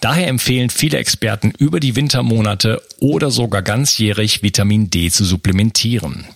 [0.00, 6.26] Daher empfehlen viele Experten über die Wintermonate oder sogar ganzjährig Vitamin D zu supplementieren.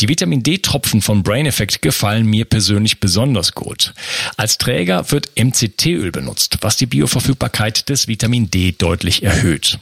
[0.00, 3.94] Die Vitamin D-Tropfen von Brain Effect gefallen mir persönlich besonders gut.
[4.36, 9.78] Als Träger wird MCT-Öl benutzt, was die Bioverfügbarkeit des Vitamin D deutlich erhöht.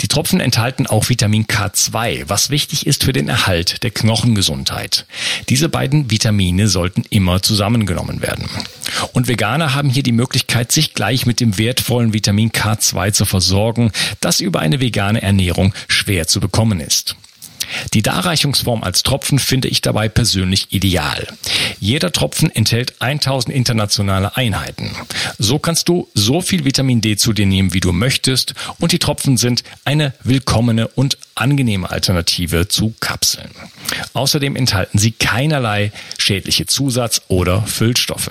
[0.00, 5.06] Die Tropfen enthalten auch Vitamin K2, was wichtig ist für den Erhalt der Knochengesundheit.
[5.48, 8.48] Diese beiden Vitamine sollten immer zusammengenommen werden.
[9.12, 13.92] Und Veganer haben hier die Möglichkeit, sich gleich mit dem wertvollen Vitamin K2 zu versorgen,
[14.20, 17.16] das über eine vegane Ernährung schwer zu bekommen ist.
[17.94, 21.26] Die Darreichungsform als Tropfen finde ich dabei persönlich ideal.
[21.80, 24.90] Jeder Tropfen enthält 1000 internationale Einheiten.
[25.38, 28.98] So kannst du so viel Vitamin D zu dir nehmen, wie du möchtest und die
[28.98, 33.50] Tropfen sind eine willkommene und angenehme Alternative zu Kapseln.
[34.12, 38.30] Außerdem enthalten sie keinerlei schädliche Zusatz- oder Füllstoffe.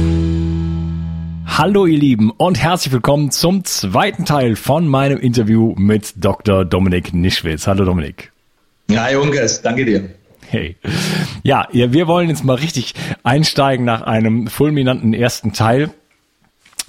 [1.57, 6.63] Hallo ihr Lieben und herzlich willkommen zum zweiten Teil von meinem Interview mit Dr.
[6.63, 7.67] Dominik Nischwitz.
[7.67, 8.31] Hallo Dominik.
[8.89, 10.11] Hi Unges, danke dir.
[10.47, 10.77] Hey.
[11.43, 15.89] Ja, wir wollen jetzt mal richtig einsteigen nach einem fulminanten ersten Teil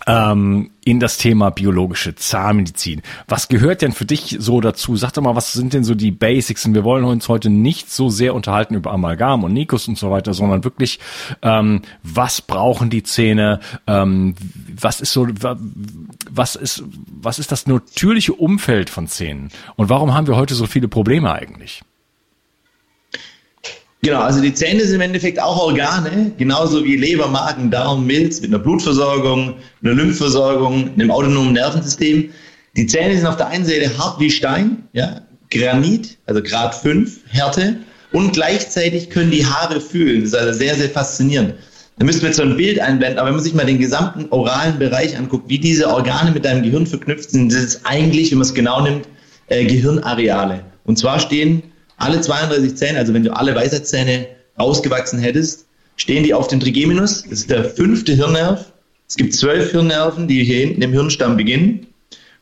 [0.06, 3.02] ähm, in das Thema biologische Zahnmedizin.
[3.28, 4.96] Was gehört denn für dich so dazu?
[4.96, 6.66] Sag doch mal, was sind denn so die Basics?
[6.66, 10.10] Und wir wollen uns heute nicht so sehr unterhalten über Amalgam und Nikus und so
[10.10, 10.98] weiter, sondern wirklich,
[11.42, 13.60] ähm, was brauchen die Zähne?
[13.86, 14.34] Ähm,
[14.80, 15.26] was ist so,
[16.30, 19.50] was ist, was ist das natürliche Umfeld von Zähnen?
[19.76, 21.82] Und warum haben wir heute so viele Probleme eigentlich?
[24.04, 28.40] Genau, also die Zähne sind im Endeffekt auch Organe, genauso wie Leber, Magen, Darm, Milz
[28.40, 32.30] mit einer Blutversorgung, einer Lymphversorgung, einem autonomen Nervensystem.
[32.76, 35.20] Die Zähne sind auf der einen Seite hart wie Stein, ja,
[35.52, 37.76] Granit, also Grad 5 Härte,
[38.10, 40.22] und gleichzeitig können die Haare fühlen.
[40.22, 41.54] Das ist also sehr, sehr faszinierend.
[41.98, 44.26] Da müssten wir jetzt so ein Bild einblenden, aber wenn man sich mal den gesamten
[44.30, 48.38] oralen Bereich anguckt, wie diese Organe mit deinem Gehirn verknüpft sind, das ist eigentlich, wenn
[48.38, 49.06] man es genau nimmt,
[49.46, 50.64] äh, Gehirnareale.
[50.84, 51.62] Und zwar stehen
[52.02, 54.26] alle 32 Zähne, also wenn du alle Weisheitszähne
[54.56, 57.22] ausgewachsen hättest, stehen die auf dem Trigeminus.
[57.22, 58.72] Das ist der fünfte Hirnnerv.
[59.08, 61.86] Es gibt zwölf Hirnnerven, die hier hinten im Hirnstamm beginnen.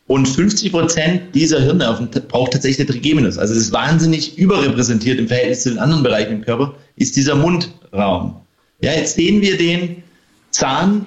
[0.07, 3.37] Und 50 Prozent dieser Hirnnerven braucht tatsächlich der Trigeminus.
[3.37, 7.35] Also es ist wahnsinnig überrepräsentiert im Verhältnis zu den anderen Bereichen im Körper, ist dieser
[7.35, 8.41] Mundraum.
[8.81, 10.03] Ja, jetzt sehen wir den
[10.49, 11.05] Zahn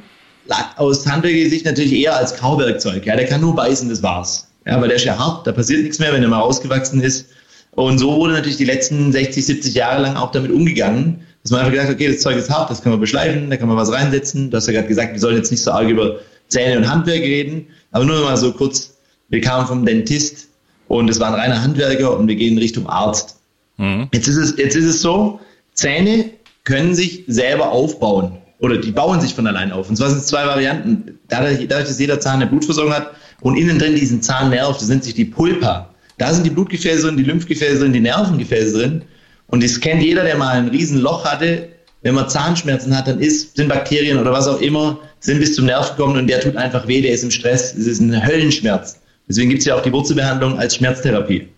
[0.76, 3.04] aus handwerklicher Sicht natürlich eher als Kauwerkzeug.
[3.04, 4.48] Ja, der kann nur beißen, das war's.
[4.66, 7.26] Ja, weil der ist ja hart, da passiert nichts mehr, wenn er mal ausgewachsen ist.
[7.74, 11.60] Und so wurde natürlich die letzten 60, 70 Jahre lang auch damit umgegangen, dass man
[11.60, 13.76] einfach gesagt hat, okay, das Zeug ist hart, das kann man beschleifen, da kann man
[13.76, 14.50] was reinsetzen.
[14.50, 17.22] Du hast ja gerade gesagt, wir sollen jetzt nicht so arg über Zähne und Handwerk
[17.22, 18.96] reden, aber nur mal so kurz,
[19.28, 20.48] wir kamen vom Dentist
[20.88, 23.36] und es war ein reiner Handwerker und wir gehen Richtung Arzt.
[23.76, 24.08] Mhm.
[24.12, 25.40] Jetzt, ist es, jetzt ist es so,
[25.74, 26.30] Zähne
[26.64, 29.90] können sich selber aufbauen oder die bauen sich von allein auf.
[29.90, 31.18] Und zwar sind es zwei Varianten.
[31.28, 33.10] Dadurch, dadurch, dass jeder Zahn eine Blutversorgung hat
[33.40, 35.90] und innen drin diesen Zahnnerv, das nennt sich die Pulpa.
[36.18, 39.02] Da sind die Blutgefäße drin, die Lymphgefäße drin, die Nervengefäße drin.
[39.48, 41.68] Und das kennt jeder, der mal ein Riesenloch hatte.
[42.02, 45.66] Wenn man Zahnschmerzen hat, dann ist, sind Bakterien oder was auch immer, sind bis zum
[45.66, 47.74] Nerv gekommen und der tut einfach weh, der ist im Stress.
[47.74, 49.00] Es ist ein Höllenschmerz.
[49.28, 51.48] Deswegen gibt es ja auch die Wurzelbehandlung als Schmerztherapie.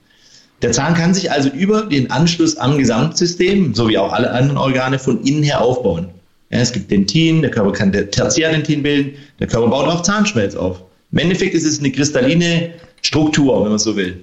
[0.63, 4.57] Der Zahn kann sich also über den Anschluss am Gesamtsystem, so wie auch alle anderen
[4.57, 6.09] Organe, von innen her aufbauen.
[6.51, 10.81] Ja, es gibt Dentin, der Körper kann Tertiärdentin bilden, der Körper baut auch Zahnschmelz auf.
[11.13, 12.71] Im Endeffekt ist es eine kristalline
[13.03, 14.23] Struktur, wenn man so will.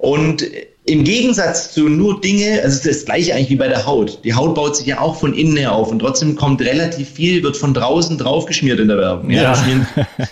[0.00, 0.46] Und
[0.86, 4.24] im Gegensatz zu nur Dinge, also es ist das gleiche eigentlich wie bei der Haut.
[4.24, 7.42] Die Haut baut sich ja auch von innen her auf und trotzdem kommt relativ viel,
[7.42, 9.30] wird von draußen draufgeschmiert in der Werbung.
[9.30, 9.42] Ja.
[9.42, 9.50] ja.
[9.50, 9.86] Wir, schmieren,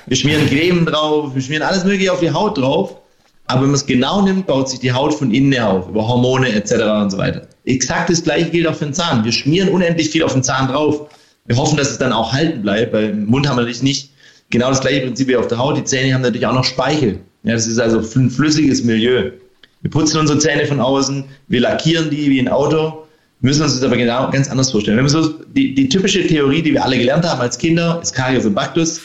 [0.07, 2.97] wir schmieren Creme drauf, wir schmieren alles mögliche auf die Haut drauf.
[3.45, 6.09] Aber wenn man es genau nimmt, baut sich die Haut von innen her auf, über
[6.09, 6.73] Hormone etc.
[7.03, 7.47] und so weiter.
[7.67, 9.25] Exakt das gleiche gilt auch für den Zahn.
[9.25, 11.09] Wir schmieren unendlich viel auf den Zahn drauf.
[11.45, 14.13] Wir hoffen, dass es dann auch halten bleibt, weil im Mund haben wir natürlich nicht
[14.49, 15.77] genau das gleiche Prinzip wie auf der Haut.
[15.77, 17.21] Die Zähne haben natürlich auch noch Speichel.
[17.43, 19.31] Ja, das ist also ein flüssiges Milieu.
[19.89, 23.07] Wir putzen unsere Zähne von außen, wir lackieren die wie ein Auto,
[23.41, 24.99] müssen uns das aber genau ganz anders vorstellen.
[24.99, 28.13] Wenn wir so die, die typische Theorie, die wir alle gelernt haben als Kinder, ist
[28.13, 29.01] Karies und Bactus.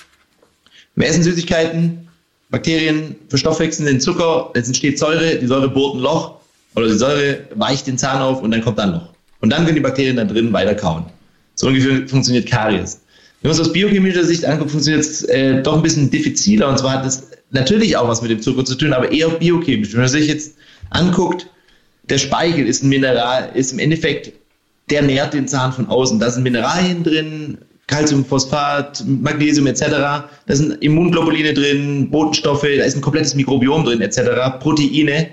[0.97, 2.05] Wir essen Süßigkeiten,
[2.49, 6.41] Bakterien verstoffwechseln den Zucker, jetzt entsteht Säure, die Säure bohrt ein Loch
[6.75, 9.07] oder die Säure weicht den Zahn auf und dann kommt dann Loch.
[9.39, 11.05] Und dann können die Bakterien da drin weiter kauen.
[11.55, 12.99] So ungefähr funktioniert Karies.
[13.41, 16.67] Wenn man es aus biochemischer Sicht anguckt, funktioniert es äh, doch ein bisschen diffiziler.
[16.67, 19.93] Und zwar hat das natürlich auch was mit dem Zucker zu tun, aber eher biochemisch.
[19.93, 20.55] Wenn man sich jetzt
[20.93, 21.49] anguckt,
[22.09, 24.33] der Speichel ist ein Mineral, ist im Endeffekt,
[24.89, 26.19] der nährt den Zahn von außen.
[26.19, 27.57] Da sind Mineralien drin,
[27.87, 29.81] Calcium, Phosphat, Magnesium etc.
[29.81, 34.19] Da sind Immunglobuline drin, Botenstoffe, da ist ein komplettes Mikrobiom drin etc.
[34.59, 35.29] Proteine,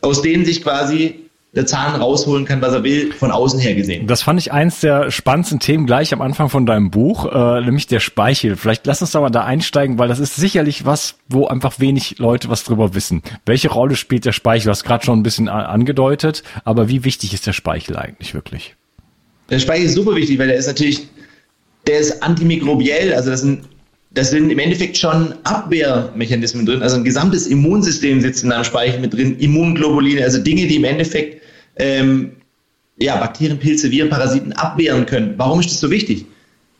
[0.00, 4.06] aus denen sich quasi der Zahn rausholen kann, was er will, von außen her gesehen.
[4.06, 7.88] Das fand ich eins der spannendsten Themen gleich am Anfang von deinem Buch, äh, nämlich
[7.88, 8.56] der Speichel.
[8.56, 12.18] Vielleicht lass uns da mal da einsteigen, weil das ist sicherlich was, wo einfach wenig
[12.18, 13.22] Leute was drüber wissen.
[13.46, 14.66] Welche Rolle spielt der Speichel?
[14.66, 18.76] Du hast gerade schon ein bisschen angedeutet, aber wie wichtig ist der Speichel eigentlich wirklich?
[19.48, 21.08] Der Speichel ist super wichtig, weil der ist natürlich,
[21.88, 23.64] der ist antimikrobiell, also das sind
[24.12, 26.82] das sind im Endeffekt schon Abwehrmechanismen drin.
[26.82, 30.84] Also ein gesamtes Immunsystem sitzt in einem Speichel mit drin, Immunglobuline, also Dinge, die im
[30.84, 31.42] Endeffekt
[31.76, 32.32] ähm,
[32.98, 35.34] ja, Bakterien, Pilze, Viren, Parasiten abwehren können.
[35.36, 36.26] Warum ist das so wichtig?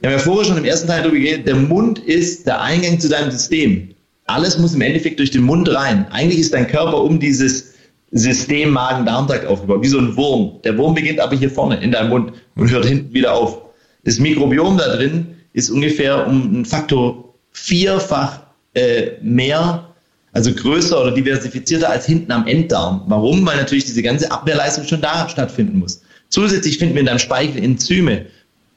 [0.00, 2.99] Wir haben ja vorher schon im ersten Teil darüber geredet, der Mund ist der Eingang
[2.99, 3.91] zu deinem System.
[4.26, 6.06] Alles muss im Endeffekt durch den Mund rein.
[6.11, 7.75] Eigentlich ist dein Körper um dieses
[8.12, 10.61] System Magen-Darm-Trakt aufgebaut, wie so ein Wurm.
[10.65, 13.62] Der Wurm beginnt aber hier vorne in deinem Mund und hört hinten wieder auf.
[14.05, 18.41] Das Mikrobiom da drin ist ungefähr um einen Faktor vierfach
[18.75, 19.87] äh, mehr,
[20.32, 23.02] also größer oder diversifizierter als hinten am Enddarm.
[23.06, 23.44] Warum?
[23.44, 26.02] Weil natürlich diese ganze Abwehrleistung schon da stattfinden muss.
[26.29, 28.26] Zusätzlich finden wir in deinem Speichel Enzyme,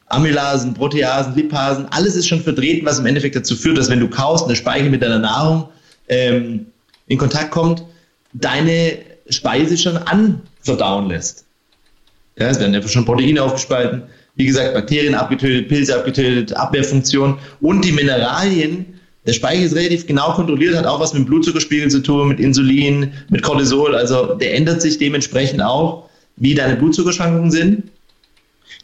[0.07, 4.09] Amylasen, Proteasen, Lipasen, alles ist schon vertreten, was im Endeffekt dazu führt, dass wenn du
[4.09, 5.69] kaust und der Speichel mit deiner Nahrung
[6.09, 6.65] ähm,
[7.07, 7.83] in Kontakt kommt,
[8.33, 8.97] deine
[9.29, 11.45] Speise schon anverdauen lässt.
[12.37, 14.03] Ja, es werden einfach schon Proteine aufgespalten,
[14.35, 18.85] wie gesagt, Bakterien abgetötet, Pilze abgetötet, Abwehrfunktion und die Mineralien.
[19.25, 23.13] Der Speichel ist relativ genau kontrolliert, hat auch was mit Blutzuckerspiegel zu tun, mit Insulin,
[23.29, 23.95] mit Cortisol.
[23.95, 27.83] Also der ändert sich dementsprechend auch, wie deine Blutzuckerschwankungen sind.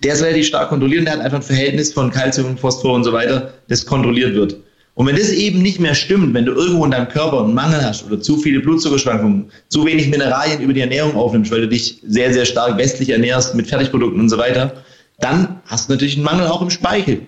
[0.03, 3.03] Der ist relativ stark kontrolliert und der hat einfach ein Verhältnis von Kalzium, Phosphor und
[3.03, 4.55] so weiter, das kontrolliert wird.
[4.93, 7.83] Und wenn das eben nicht mehr stimmt, wenn du irgendwo in deinem Körper einen Mangel
[7.83, 12.01] hast oder zu viele Blutzuckerschwankungen, zu wenig Mineralien über die Ernährung aufnimmst, weil du dich
[12.05, 14.83] sehr, sehr stark westlich ernährst mit Fertigprodukten und so weiter,
[15.19, 17.21] dann hast du natürlich einen Mangel auch im Speichel.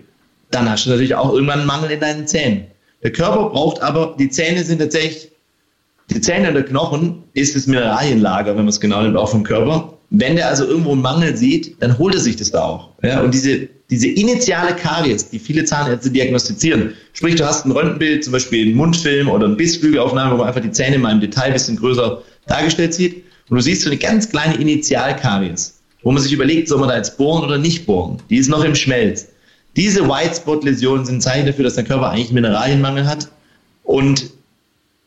[0.50, 2.66] Dann hast du natürlich auch irgendwann einen Mangel in deinen Zähnen.
[3.04, 5.32] Der Körper braucht aber, die Zähne sind tatsächlich,
[6.10, 9.44] die Zähne und der Knochen ist das Mineralienlager, wenn man es genau nimmt, auch vom
[9.44, 9.98] Körper.
[10.10, 12.90] Wenn der also irgendwo einen Mangel sieht, dann holt er sich das da auch.
[13.02, 18.26] Ja, und diese, diese initiale Karies, die viele Zahnärzte diagnostizieren, sprich, du hast ein Röntgenbild,
[18.26, 21.46] zum Beispiel einen Mundfilm oder eine Bissflügelaufnahme, wo man einfach die Zähne mal im Detail
[21.46, 26.22] ein bisschen größer dargestellt sieht, und du siehst so eine ganz kleine Initialkaries wo man
[26.22, 28.18] sich überlegt, soll man da jetzt bohren oder nicht bohren.
[28.30, 29.30] Die ist noch im Schmelz.
[29.76, 33.30] Diese White Spot Läsionen sind Zeichen dafür, dass der Körper eigentlich Mineralienmangel hat
[33.84, 34.32] und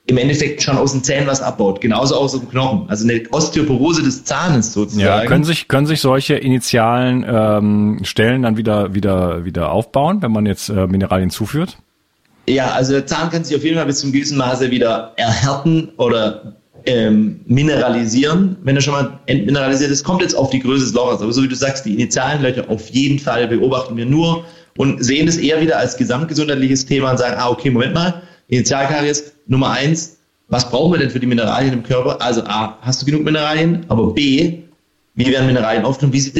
[0.06, 2.88] im Endeffekt schon aus den Zähnen was abbaut, genauso aus dem Knochen.
[2.88, 5.06] Also eine Osteoporose des Zahnes sozusagen.
[5.06, 10.30] Ja, können sich, können sich solche initialen ähm, Stellen dann wieder, wieder, wieder aufbauen, wenn
[10.30, 11.78] man jetzt äh, Mineralien zuführt?
[12.46, 15.90] Ja, also der Zahn kann sich auf jeden Fall bis zum gewissen Maße wieder erhärten
[15.96, 20.94] oder ähm, mineralisieren, wenn er schon mal entmineralisiert ist, kommt jetzt auf die Größe des
[20.94, 21.20] Loches.
[21.20, 24.44] Aber so wie du sagst, die initialen Löcher auf jeden Fall beobachten wir nur
[24.76, 29.32] und sehen es eher wieder als gesamtgesundheitliches Thema und sagen, ah, okay, Moment mal, Initialkaries
[29.46, 32.20] Nummer eins, was brauchen wir denn für die Mineralien im Körper?
[32.20, 33.84] Also A, hast du genug Mineralien?
[33.88, 34.58] Aber B,
[35.14, 36.12] wie werden Mineralien aufgenommen?
[36.12, 36.36] Wie sieht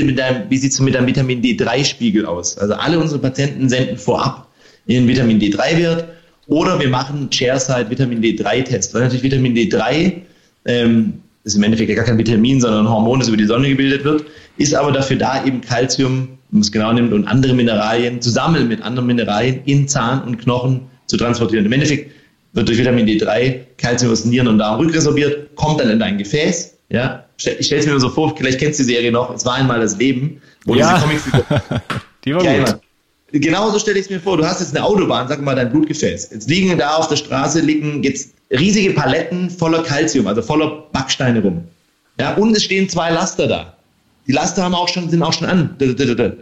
[0.72, 2.58] es mit deinem Vitamin D3-Spiegel aus?
[2.58, 4.48] Also alle unsere Patienten senden vorab
[4.86, 6.04] ihren Vitamin D3-Wert
[6.46, 10.20] oder wir machen Chairside Vitamin D3-Test, weil natürlich Vitamin D3
[10.64, 13.68] ähm, ist im Endeffekt ja gar kein Vitamin, sondern ein Hormon, das über die Sonne
[13.68, 14.24] gebildet wird,
[14.56, 18.66] ist aber dafür da, eben Kalzium, wenn man es genau nimmt, und andere Mineralien zusammen
[18.68, 21.66] mit anderen Mineralien in Zahn und Knochen zu transportieren.
[21.66, 22.10] Im Endeffekt
[22.54, 26.78] wird durch Vitamin D3 Kalzium aus Nieren und Darm rückresorbiert, kommt dann in dein Gefäß.
[26.88, 29.54] Ja, ich stelle es mir so vor, vielleicht kennst du die Serie noch, es war
[29.54, 30.94] einmal das Leben, wo ja.
[30.94, 31.44] diese Comicfigur.
[32.24, 32.80] die war gut.
[33.40, 34.36] Genauso stelle ich es mir vor.
[34.36, 36.30] Du hast jetzt eine Autobahn, sag mal dein Blutgefäß.
[36.32, 41.42] Jetzt liegen da auf der Straße liegen jetzt riesige Paletten voller Kalzium, also voller Backsteine
[41.42, 41.64] rum.
[42.20, 43.74] Ja, und es stehen zwei Laster da.
[44.26, 45.76] Die Laster haben auch schon, sind auch schon an.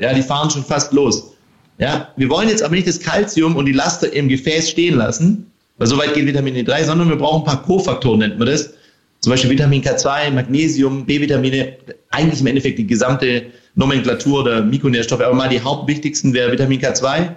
[0.00, 1.32] Ja, die fahren schon fast los.
[1.78, 5.50] Ja, wir wollen jetzt aber nicht das Kalzium und die Laster im Gefäß stehen lassen,
[5.78, 8.72] weil so weit geht Vitamin D3, sondern wir brauchen ein paar Kofaktoren, nennt man das.
[9.20, 11.76] Zum Beispiel Vitamin K2, Magnesium, B-Vitamine,
[12.10, 17.34] eigentlich im Endeffekt die gesamte Nomenklatur der Mikronährstoffe, aber mal die hauptwichtigsten wäre Vitamin K2.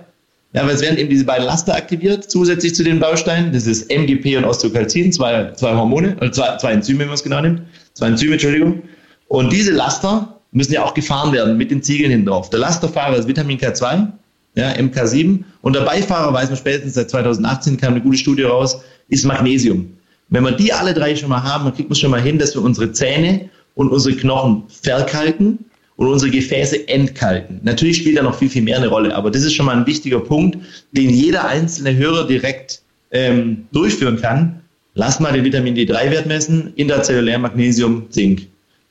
[0.53, 3.51] Ja, weil es werden eben diese beiden Laster aktiviert, zusätzlich zu den Bausteinen.
[3.51, 7.23] Das ist MGP und Osteokalzin, zwei, zwei Hormone, also zwei, zwei Enzyme, wenn man es
[7.23, 7.61] genau nimmt.
[7.93, 8.83] Zwei Enzyme, Entschuldigung.
[9.27, 12.49] Und diese Laster müssen ja auch gefahren werden mit den Ziegeln hinten drauf.
[12.49, 14.07] Der Lasterfahrer ist Vitamin K2,
[14.55, 15.43] ja, MK7.
[15.61, 19.91] Und der Beifahrer, weiß man spätestens seit 2018, kam eine gute Studie raus, ist Magnesium.
[20.29, 22.55] Wenn wir die alle drei schon mal haben, dann kriegt man schon mal hin, dass
[22.55, 25.65] wir unsere Zähne und unsere Knochen verkalken
[25.97, 27.59] und unsere Gefäße entkalken.
[27.63, 29.87] Natürlich spielt da noch viel, viel mehr eine Rolle, aber das ist schon mal ein
[29.87, 30.57] wichtiger Punkt,
[30.91, 34.61] den jeder einzelne Hörer direkt ähm, durchführen kann.
[34.93, 38.47] Lass mal den Vitamin D3-Wert messen, interzellulär Magnesium, Zink.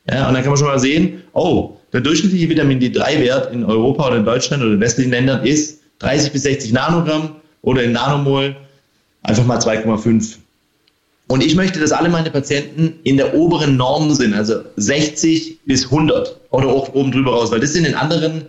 [0.09, 4.07] Ja, und dann kann man schon mal sehen, oh, der durchschnittliche Vitamin D3-Wert in Europa
[4.07, 8.55] oder in Deutschland oder in westlichen Ländern ist 30 bis 60 Nanogramm oder in Nanomol
[9.23, 10.37] einfach mal 2,5.
[11.27, 15.85] Und ich möchte, dass alle meine Patienten in der oberen Norm sind, also 60 bis
[15.85, 18.45] 100 oder auch oben drüber raus, weil das sind in anderen,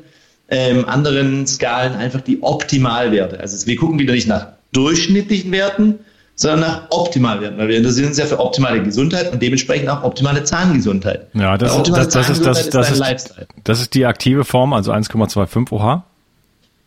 [0.49, 3.40] ähm, anderen Skalen einfach die Optimalwerte.
[3.40, 6.00] Also wir gucken wieder nicht nach durchschnittlichen Werten,
[6.35, 10.45] sondern nach Optimalwerten, weil wir interessieren uns ja für optimale Gesundheit und dementsprechend auch optimale
[10.45, 11.28] Zahngesundheit.
[11.33, 14.92] Ja, das, ist, das, das, ist, das, das, ist, das ist die aktive Form, also
[14.92, 16.02] 1,25 OH.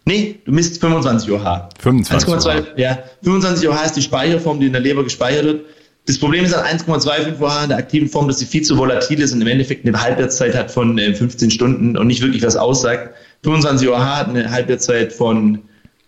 [0.06, 1.70] Nee, du misst 25 OH.
[1.80, 2.78] 25 OH.
[2.78, 5.66] Ja, 25 OH ist die Speicherform, die in der Leber gespeichert wird.
[6.10, 9.22] Das Problem ist an 1,25 OH in der aktiven Form, dass sie viel zu volatil
[9.22, 12.56] ist und im Endeffekt eine Halbwertszeit hat von 15 äh, Stunden und nicht wirklich was
[12.56, 13.14] aussagt.
[13.44, 15.60] 25 OH hat eine Halbwertszeit von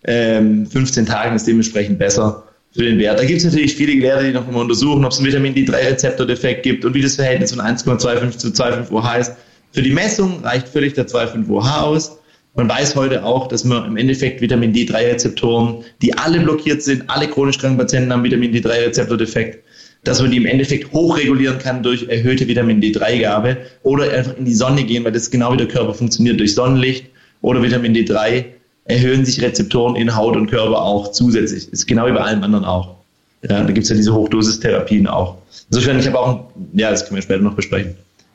[0.02, 2.42] ähm, 15 Tagen, ist dementsprechend besser
[2.72, 3.20] für den Wert.
[3.20, 6.64] Da gibt es natürlich viele Geräte, die noch mal untersuchen, ob es einen Vitamin D3-Rezeptor-Defekt
[6.64, 9.36] gibt und wie das Verhältnis von 1,25 zu 2,5 OH ist.
[9.70, 12.18] Für die Messung reicht völlig der 2,5 OH aus.
[12.56, 17.28] Man weiß heute auch, dass man im Endeffekt Vitamin D3-Rezeptoren, die alle blockiert sind, alle
[17.28, 19.62] chronisch kranken Patienten haben Vitamin D3-Rezeptor-Defekt,
[20.04, 24.54] dass man die im Endeffekt hochregulieren kann durch erhöhte Vitamin D3-Gabe oder einfach in die
[24.54, 27.06] Sonne gehen, weil das genau wie der Körper funktioniert durch Sonnenlicht
[27.40, 28.44] oder Vitamin D3
[28.84, 31.66] erhöhen sich Rezeptoren in Haut und Körper auch zusätzlich.
[31.66, 32.96] Das ist genau wie bei allem anderen auch.
[33.42, 35.38] Ja, da gibt es ja diese Hochdosistherapien auch.
[35.70, 37.94] Insofern, ich habe auch, ja, das können wir später noch besprechen.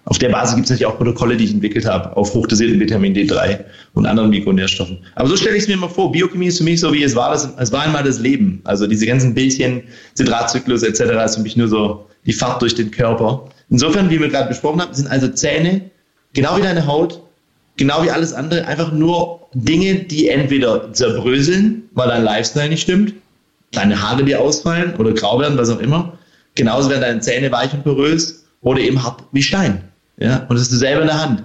[0.09, 3.13] Auf der Basis gibt es natürlich auch Protokolle, die ich entwickelt habe, auf hochdosierten Vitamin
[3.13, 3.59] D3
[3.93, 4.99] und anderen Mikronährstoffen.
[5.15, 6.13] Aber so stelle ich es mir mal vor.
[6.13, 7.31] Biochemie ist für mich so, wie es war.
[7.31, 8.61] Das, es war einmal das Leben.
[8.63, 9.83] Also diese ganzen Bildchen,
[10.13, 11.01] Zitratzyklus etc.
[11.25, 13.49] ist für mich nur so die Fahrt durch den Körper.
[13.69, 15.81] Insofern, wie wir gerade besprochen haben, sind also Zähne,
[16.33, 17.21] genau wie deine Haut,
[17.75, 23.13] genau wie alles andere, einfach nur Dinge, die entweder zerbröseln, weil dein Lifestyle nicht stimmt,
[23.73, 26.17] deine Haare dir ausfallen oder grau werden, was auch immer.
[26.55, 29.83] Genauso werden deine Zähne weich und porös oder eben hart wie Stein.
[30.19, 31.43] Ja, und das ist selber in der Hand.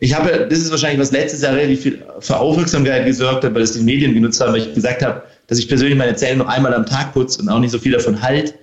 [0.00, 3.62] Ich habe, das ist wahrscheinlich, was letztes Jahr relativ viel für Aufmerksamkeit gesorgt hat, weil
[3.62, 6.48] es die Medien genutzt haben, weil ich gesagt habe, dass ich persönlich meine Zähne nur
[6.48, 8.54] einmal am Tag putze und auch nicht so viel davon halt,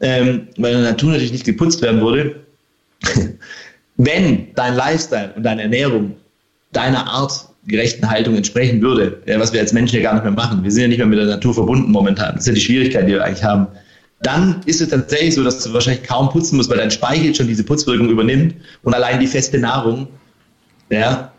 [0.00, 2.40] ähm, weil in der Natur natürlich nicht geputzt werden wurde.
[3.96, 6.16] Wenn dein Lifestyle und deine Ernährung
[6.72, 7.32] deiner Art
[7.66, 10.64] gerechten Haltung entsprechen würde, ja, was wir als Menschen ja gar nicht mehr machen.
[10.64, 12.34] Wir sind ja nicht mehr mit der Natur verbunden momentan.
[12.34, 13.66] Das ist ja die Schwierigkeit, die wir eigentlich haben
[14.22, 17.48] dann ist es tatsächlich so, dass du wahrscheinlich kaum putzen musst, weil dein Speichel schon
[17.48, 20.08] diese Putzwirkung übernimmt und allein die feste Nahrung,
[20.90, 21.32] ja,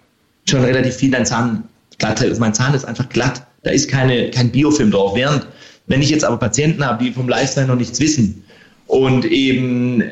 [0.50, 1.64] schon relativ viel dein Zahn
[2.00, 2.32] glatt hält.
[2.32, 3.46] Also mein Zahn ist einfach glatt.
[3.64, 5.16] Da ist keine, kein Biofilm drauf.
[5.16, 5.46] Während,
[5.86, 8.44] wenn ich jetzt aber Patienten habe, die vom Lifestyle noch nichts wissen
[8.88, 10.04] und eben,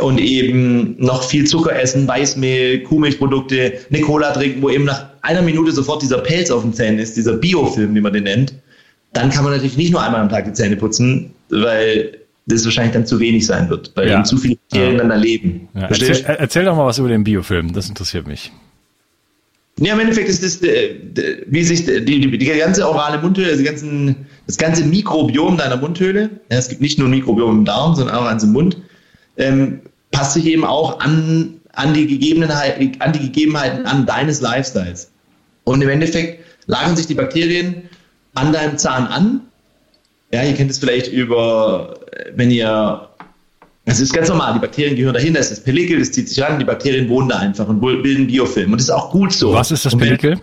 [0.00, 5.42] und eben noch viel Zucker essen, Weißmehl, Kuhmilchprodukte, eine Cola trinken, wo eben nach einer
[5.42, 8.54] Minute sofort dieser Pelz auf den Zähnen ist, dieser Biofilm, wie man den nennt,
[9.12, 12.94] dann kann man natürlich nicht nur einmal am Tag die Zähne putzen, weil das wahrscheinlich
[12.94, 14.14] dann zu wenig sein wird, weil ja.
[14.14, 14.98] eben zu viele Bakterien ja.
[14.98, 15.68] dann erleben.
[15.74, 15.82] Ja.
[15.82, 18.50] Erzähl, erzähl, doch mal was über den Biofilm, das interessiert mich.
[19.78, 20.96] Ja, im Endeffekt ist das, äh,
[21.46, 26.30] wie sich die, die, die ganze orale Mundhöhle, also ganzen, das ganze Mikrobiom deiner Mundhöhle,
[26.50, 28.76] ja, es gibt nicht nur ein Mikrobiom im Darm, sondern auch ans Mund,
[29.38, 29.80] ähm,
[30.10, 35.10] passt sich eben auch an, an, die Gegebenheiten, an die Gegebenheiten an deines Lifestyles.
[35.64, 37.82] Und im Endeffekt lagern sich die Bakterien
[38.34, 39.40] an deinem Zahn an.
[40.32, 41.94] Ja, ihr kennt es vielleicht über,
[42.34, 43.08] wenn ihr,
[43.84, 46.40] es ist ganz normal, die Bakterien gehören dahin, das ist das Pellikel, das zieht sich
[46.42, 48.72] ran, die Bakterien wohnen da einfach und bilden Biofilm.
[48.72, 49.52] Und das ist auch gut so.
[49.52, 50.40] Was ist das Pellikel?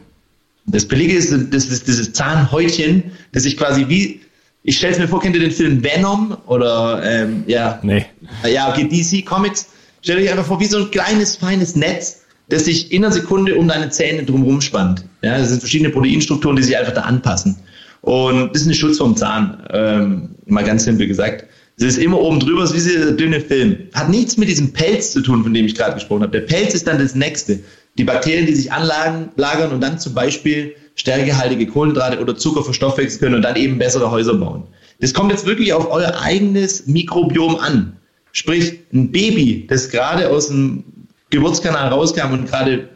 [0.67, 4.21] Das Pellikel ist das, das, dieses Zahnhäutchen, das sich quasi wie,
[4.63, 7.79] ich stelle es mir vor, kennt ihr den Film Venom oder, ähm, ja.
[7.81, 8.05] Nee.
[8.47, 9.69] Ja, okay, DC Comics.
[10.01, 13.55] Stellt euch einfach vor, wie so ein kleines, feines Netz, das sich in einer Sekunde
[13.55, 15.03] um deine Zähne drumherum spannt.
[15.21, 17.57] Ja, das sind verschiedene Proteinstrukturen, die sich einfach da anpassen.
[18.01, 21.45] Und das ist ein Schutz vom Zahn, ähm, mal ganz simpel gesagt.
[21.77, 23.77] Es ist immer oben drüber, so wie dieser dünne Film.
[23.93, 26.31] Hat nichts mit diesem Pelz zu tun, von dem ich gerade gesprochen habe.
[26.31, 27.59] Der Pelz ist dann das Nächste.
[27.97, 33.35] Die Bakterien, die sich anlagern und dann zum Beispiel stärkehaltige Kohlenhydrate oder Zucker verstoffwechseln können
[33.35, 34.63] und dann eben bessere Häuser bauen.
[34.99, 37.93] Das kommt jetzt wirklich auf euer eigenes Mikrobiom an.
[38.33, 40.83] Sprich, ein Baby, das gerade aus dem
[41.29, 42.89] Geburtskanal rauskam und gerade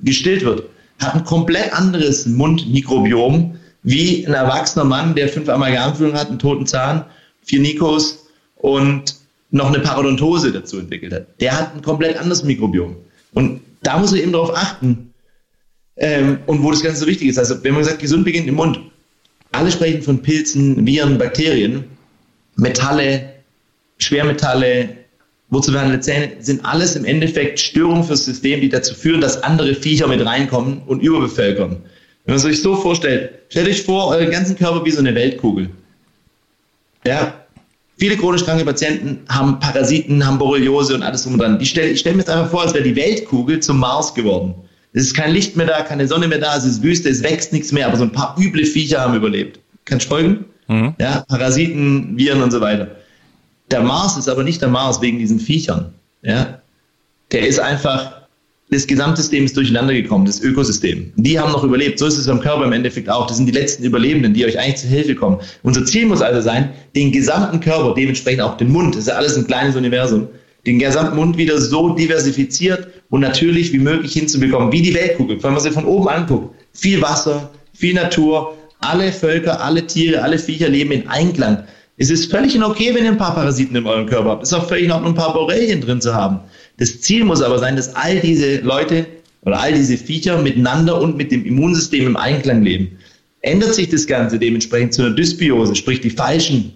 [0.00, 0.64] gestillt wird,
[0.98, 6.66] hat ein komplett anderes Mundmikrobiom wie ein erwachsener Mann, der fünf Amalgamfüllungen hat, einen toten
[6.66, 7.04] Zahn,
[7.42, 9.16] vier Nikos und
[9.50, 11.40] noch eine Parodontose dazu entwickelt hat.
[11.40, 12.96] Der hat ein komplett anderes Mikrobiom.
[13.32, 15.12] Und da muss man eben darauf achten.
[15.96, 17.38] Ähm, und wo das Ganze so wichtig ist.
[17.38, 18.80] Also, wenn man sagt, gesund beginnt im Mund.
[19.52, 21.84] Alle sprechen von Pilzen, Viren, Bakterien,
[22.56, 23.34] Metalle,
[23.98, 24.96] Schwermetalle,
[25.50, 30.06] wurzelbehandelte Zähne, sind alles im Endeffekt Störungen fürs System, die dazu führen, dass andere Viecher
[30.06, 31.82] mit reinkommen und überbevölkern.
[32.24, 35.70] Wenn man sich so vorstellt, stellt euch vor, euren ganzen Körper wie so eine Weltkugel.
[37.06, 37.34] Ja,
[37.98, 41.58] viele chronisch kranke Patienten haben Parasiten, haben Borreliose und alles drum und dran.
[41.60, 44.54] Ich stelle stell mir jetzt einfach vor, als wäre die Weltkugel zum Mars geworden.
[44.92, 47.52] Es ist kein Licht mehr da, keine Sonne mehr da, es ist Wüste, es wächst
[47.52, 49.60] nichts mehr, aber so ein paar üble Viecher haben überlebt.
[49.84, 50.44] Kannst du folgen?
[50.68, 50.94] Mhm.
[51.00, 52.96] Ja, Parasiten, Viren und so weiter.
[53.70, 55.94] Der Mars ist aber nicht der Mars wegen diesen Viechern.
[56.22, 56.60] Ja,
[57.30, 58.19] der ist einfach
[58.70, 61.12] das Gesamtsystem ist durcheinander gekommen, das Ökosystem.
[61.16, 61.98] Die haben noch überlebt.
[61.98, 63.26] So ist es beim Körper im Endeffekt auch.
[63.26, 65.38] Das sind die letzten Überlebenden, die euch eigentlich zur Hilfe kommen.
[65.62, 69.14] Unser Ziel muss also sein, den gesamten Körper, dementsprechend auch den Mund, das ist ja
[69.14, 70.28] alles ein kleines Universum,
[70.66, 75.52] den gesamten Mund wieder so diversifiziert und natürlich wie möglich hinzubekommen, wie die Weltkugel, wenn
[75.52, 76.54] man sie von oben anguckt.
[76.72, 81.64] Viel Wasser, viel Natur, alle Völker, alle Tiere, alle Viecher leben in Einklang.
[81.96, 84.42] Es ist völlig in okay, wenn ihr ein paar Parasiten in eurem Körper habt.
[84.42, 86.40] Es ist auch völlig in Ordnung, ein paar Borrelien drin zu haben.
[86.80, 89.06] Das Ziel muss aber sein, dass all diese Leute
[89.42, 92.98] oder all diese Viecher miteinander und mit dem Immunsystem im Einklang leben.
[93.42, 96.72] Ändert sich das Ganze dementsprechend zu einer Dysbiose, sprich die falschen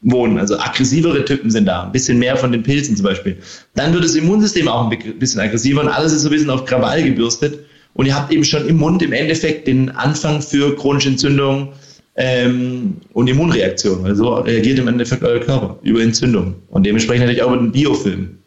[0.00, 3.36] wohnen, also aggressivere Typen sind da, ein bisschen mehr von den Pilzen zum Beispiel,
[3.74, 6.64] dann wird das Immunsystem auch ein bisschen aggressiver und alles ist so ein bisschen auf
[6.64, 7.60] Krawall gebürstet
[7.94, 11.72] und ihr habt eben schon im Mund im Endeffekt den Anfang für chronische Entzündung
[12.16, 14.04] ähm, und Immunreaktionen.
[14.06, 18.38] Also reagiert im Endeffekt euer Körper über Entzündung und dementsprechend natürlich auch über den Biofilm.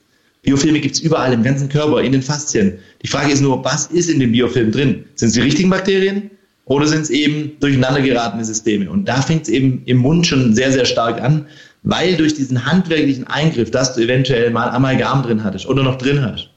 [0.44, 2.78] Biofilme gibt es überall im ganzen Körper, in den Faszien.
[3.04, 5.06] Die Frage ist nur, was ist in dem Biofilm drin?
[5.16, 6.30] Sind es die richtigen Bakterien
[6.66, 8.90] oder sind es eben durcheinander geratene Systeme?
[8.90, 11.46] Und da fängt es eben im Mund schon sehr, sehr stark an,
[11.84, 16.22] weil durch diesen handwerklichen Eingriff, dass du eventuell mal Amalgam drin hattest oder noch drin
[16.22, 16.50] hast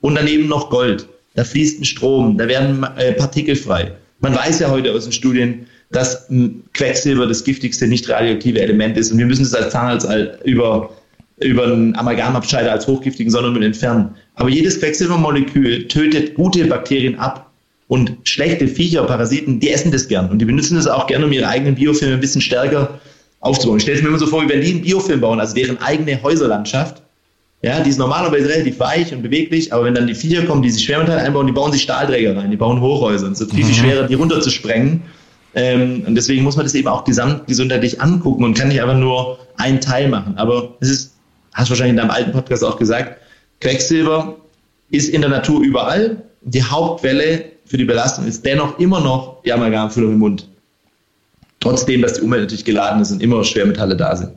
[0.00, 3.92] und daneben noch Gold, da fließt ein Strom, da werden äh, Partikel frei.
[4.20, 6.26] Man weiß ja heute aus den Studien, dass
[6.72, 10.08] Quecksilber das giftigste nicht radioaktive Element ist und wir müssen es als Zahnarzt
[10.44, 10.90] über
[11.38, 14.14] über einen Amalgamabscheider als hochgiftigen Sonnenmüll entfernen.
[14.34, 17.50] Aber jedes Quecksilbermolekül tötet gute Bakterien ab.
[17.88, 20.28] Und schlechte Viecher, Parasiten, die essen das gern.
[20.30, 22.98] Und die benutzen das auch gerne, um ihre eigenen Biofilme ein bisschen stärker
[23.40, 23.76] aufzubauen.
[23.76, 25.80] Ich stelle es mir immer so vor, wie wenn die einen Biofilm bauen, also deren
[25.80, 27.02] eigene Häuserlandschaft.
[27.62, 30.70] Ja, die ist normalerweise relativ weich und beweglich, aber wenn dann die Viecher kommen, die
[30.70, 33.26] sich Schwermetalle einbauen, die bauen sich Stahlträger rein, die bauen Hochhäuser.
[33.26, 33.78] Und es ist viel, viel mhm.
[33.78, 35.02] schwerer, die runterzusprengen.
[35.54, 39.38] Ähm, und deswegen muss man das eben auch gesamtgesundheitlich angucken und kann nicht einfach nur
[39.56, 40.34] einen Teil machen.
[40.36, 41.15] Aber es ist
[41.56, 43.20] hast wahrscheinlich in deinem alten Podcast auch gesagt,
[43.60, 44.36] Quecksilber
[44.90, 46.22] ist in der Natur überall.
[46.42, 50.48] Die Hauptquelle für die Belastung ist dennoch immer noch die Amalgamfüllung im Mund.
[51.60, 54.32] Trotzdem, dass die Umwelt natürlich geladen ist und immer Schwermetalle da sind.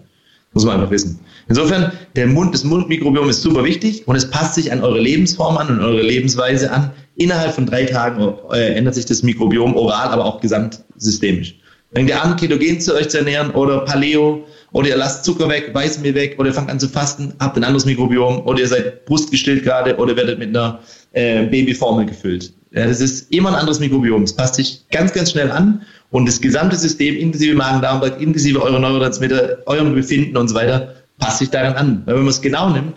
[0.53, 1.19] Muss man einfach wissen.
[1.47, 5.57] Insofern, der Mund, das Mundmikrobiom ist super wichtig und es passt sich an eure Lebensform
[5.57, 6.91] an und eure Lebensweise an.
[7.17, 11.59] Innerhalb von drei Tagen äh, ändert sich das Mikrobiom oral, aber auch gesamtsystemisch.
[11.93, 15.71] Fängt ihr an, ketogen zu euch zu ernähren oder Paleo oder ihr lasst Zucker weg,
[15.73, 19.05] Weißmehl weg oder ihr fangt an zu fasten, habt ein anderes Mikrobiom oder ihr seid
[19.05, 20.79] brustgestillt gerade oder werdet mit einer
[21.13, 22.53] äh, Babyformel gefüllt.
[22.71, 24.23] Ja, das ist immer ein anderes Mikrobiom.
[24.23, 28.79] Es passt sich ganz, ganz schnell an und das gesamte System, inklusive Magen-Darm, inklusive eurer
[28.79, 32.01] Neurotransmitter, eurem Befinden und so weiter, passt sich daran an.
[32.05, 32.95] Weil wenn man es genau nimmt,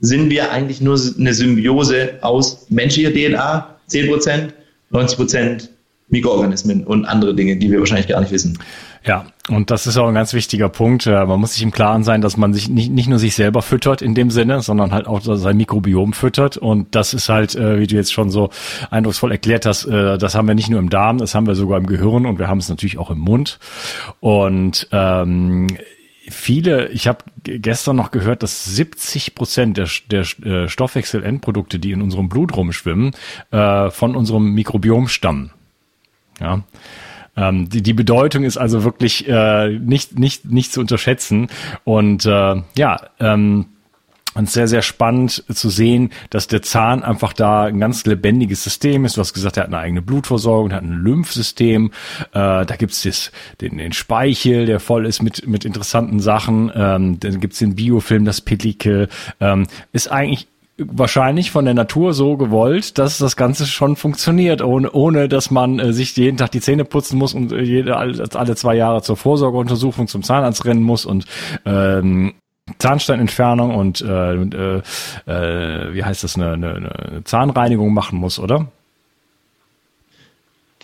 [0.00, 4.50] sind wir eigentlich nur eine Symbiose aus menschlicher DNA, 10%,
[4.92, 5.68] 90%
[6.08, 8.58] Mikroorganismen und andere Dinge, die wir wahrscheinlich gar nicht wissen.
[9.06, 11.06] Ja, und das ist auch ein ganz wichtiger Punkt.
[11.06, 13.60] Äh, man muss sich im Klaren sein, dass man sich nicht, nicht nur sich selber
[13.60, 16.56] füttert in dem Sinne, sondern halt auch sein Mikrobiom füttert.
[16.56, 18.48] Und das ist halt, äh, wie du jetzt schon so
[18.90, 21.76] eindrucksvoll erklärt hast, äh, das haben wir nicht nur im Darm, das haben wir sogar
[21.76, 23.58] im Gehirn und wir haben es natürlich auch im Mund.
[24.20, 25.66] Und ähm,
[26.26, 32.30] viele, ich habe gestern noch gehört, dass 70 Prozent der, der Stoffwechselendprodukte, die in unserem
[32.30, 33.10] Blut rumschwimmen,
[33.50, 35.50] äh, von unserem Mikrobiom stammen.
[36.40, 36.62] Ja.
[37.36, 41.48] Ähm, die, die Bedeutung ist also wirklich äh, nicht, nicht, nicht zu unterschätzen.
[41.84, 43.66] Und äh, ja, ähm,
[44.34, 49.04] und sehr, sehr spannend zu sehen, dass der Zahn einfach da ein ganz lebendiges System
[49.04, 49.16] ist.
[49.16, 51.92] Du hast gesagt, er hat eine eigene Blutversorgung, hat ein Lymphsystem.
[52.32, 56.70] Äh, da gibt's das, den, den Speichel, der voll ist mit, mit interessanten Sachen.
[56.74, 59.08] Ähm, dann gibt's den Biofilm, das Pelikel.
[59.40, 64.90] Ähm, ist eigentlich wahrscheinlich von der Natur so gewollt, dass das Ganze schon funktioniert, ohne,
[64.90, 68.56] ohne dass man äh, sich jeden Tag die Zähne putzen muss und äh, jede, alle
[68.56, 71.26] zwei Jahre zur Vorsorgeuntersuchung zum Zahnarzt rennen muss und
[71.64, 72.34] ähm,
[72.78, 74.82] Zahnsteinentfernung und äh, äh,
[75.26, 78.66] äh, wie heißt das, eine, eine, eine Zahnreinigung machen muss, oder?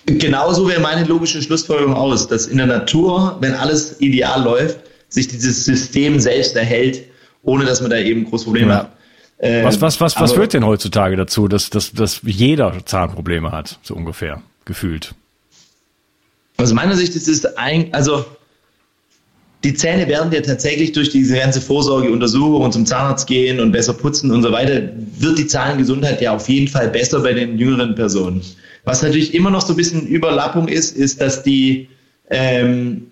[0.06, 5.28] Genauso wäre meine logische Schlussfolgerung aus, dass in der Natur, wenn alles ideal läuft, sich
[5.28, 7.02] dieses System selbst erhält,
[7.42, 8.78] ohne dass man da eben groß Probleme ja.
[8.78, 8.92] hat.
[9.40, 13.78] Äh, was, was, was, was führt denn heutzutage dazu, dass, dass, dass jeder Zahnprobleme hat,
[13.82, 15.14] so ungefähr, gefühlt?
[16.58, 18.26] Aus meiner Sicht ist es ein, also
[19.64, 23.94] die Zähne werden ja tatsächlich durch diese ganze Vorsorgeuntersuchung und zum Zahnarzt gehen und besser
[23.94, 27.94] putzen und so weiter, wird die Zahngesundheit ja auf jeden Fall besser bei den jüngeren
[27.94, 28.42] Personen.
[28.84, 31.88] Was natürlich immer noch so ein bisschen Überlappung ist, ist, dass die,
[32.28, 33.10] ähm,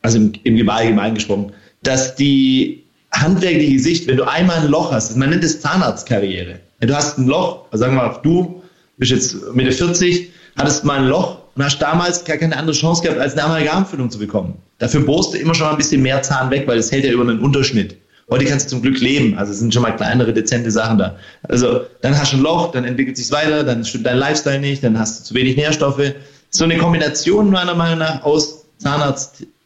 [0.00, 5.16] also im, im Allgemeinen gesprochen, dass die handwerkliche Sicht, wenn du einmal ein Loch hast,
[5.16, 6.60] man nennt es Zahnarztkarriere.
[6.80, 8.62] Du hast ein Loch, also sagen wir mal, du
[8.96, 13.02] bist jetzt Mitte 40, hattest mal ein Loch und hast damals gar keine andere Chance
[13.02, 14.54] gehabt, als eine Amalgamfüllung zu bekommen.
[14.78, 17.12] Dafür bohrst du immer schon mal ein bisschen mehr Zahn weg, weil das hält ja
[17.12, 17.96] über einen Unterschnitt.
[18.30, 21.16] Heute kannst du zum Glück leben, also es sind schon mal kleinere, dezente Sachen da.
[21.42, 24.82] Also dann hast du ein Loch, dann entwickelt sich weiter, dann stimmt dein Lifestyle nicht,
[24.82, 26.14] dann hast du zu wenig Nährstoffe.
[26.50, 28.64] So eine Kombination meiner Meinung nach aus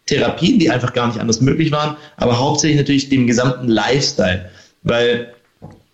[0.06, 4.50] Zahnarzttherapien, die einfach gar nicht anders möglich waren, aber hauptsächlich natürlich dem gesamten Lifestyle.
[4.82, 5.32] Weil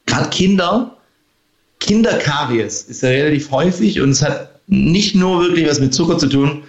[0.06, 0.96] gerade Kinder,
[1.80, 6.28] Kinderkaries ist ja relativ häufig und es hat nicht nur wirklich was mit Zucker zu
[6.28, 6.62] tun.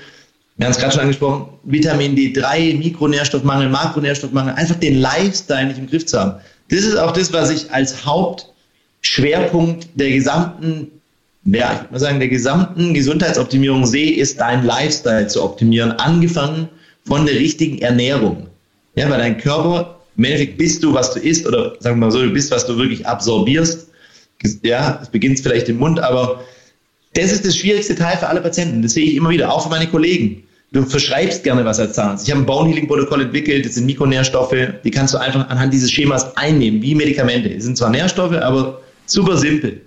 [0.58, 5.88] Wir haben es gerade schon angesprochen, Vitamin D3, Mikronährstoffmangel, Makronährstoffmangel, einfach den Lifestyle nicht im
[5.88, 6.40] Griff zu haben.
[6.70, 10.92] Das ist auch das, was ich als Hauptschwerpunkt der gesamten,
[11.46, 16.70] ja, ich würde sagen, der gesamten Gesundheitsoptimierung sehe, ist dein Lifestyle zu optimieren, angefangen
[17.06, 18.48] von der richtigen Ernährung.
[18.96, 22.12] Ja, weil dein Körper, im Endeffekt bist du, was du isst, oder sagen wir mal
[22.12, 23.88] so, du bist, was du wirklich absorbierst.
[24.62, 26.44] Ja, es beginnt vielleicht im Mund, aber
[27.14, 28.82] das ist das schwierigste Teil für alle Patienten.
[28.82, 30.44] Das sehe ich immer wieder, auch für meine Kollegen.
[30.74, 32.26] Du verschreibst gerne was als Zahnarzt.
[32.26, 33.64] Ich habe ein Bone Healing Protokoll entwickelt.
[33.64, 34.56] Das sind Mikronährstoffe.
[34.84, 37.50] Die kannst du einfach anhand dieses Schemas einnehmen, wie Medikamente.
[37.52, 39.82] Das sind zwar Nährstoffe, aber super simpel.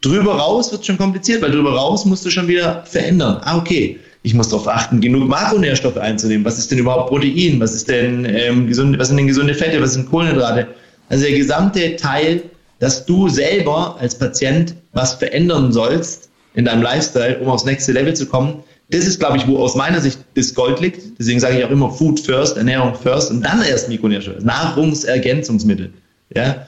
[0.00, 3.40] Drüber raus wird schon kompliziert, weil drüber raus musst du schon wieder verändern.
[3.44, 3.98] Ah, okay.
[4.28, 6.44] Ich muss darauf achten, genug Makronährstoffe einzunehmen.
[6.44, 7.58] Was ist denn überhaupt Protein?
[7.60, 9.80] Was ist denn ähm, gesunde, was sind denn gesunde Fette?
[9.80, 10.66] Was sind Kohlenhydrate?
[11.08, 12.42] Also der gesamte Teil,
[12.78, 18.12] dass du selber als Patient was verändern sollst, in deinem Lifestyle, um aufs nächste Level
[18.12, 18.62] zu kommen.
[18.90, 21.18] Das ist, glaube ich, wo aus meiner Sicht das Gold liegt.
[21.18, 25.90] Deswegen sage ich auch immer Food first, Ernährung first und dann erst Mikronährstoffe, Nahrungsergänzungsmittel.
[26.36, 26.67] Ja,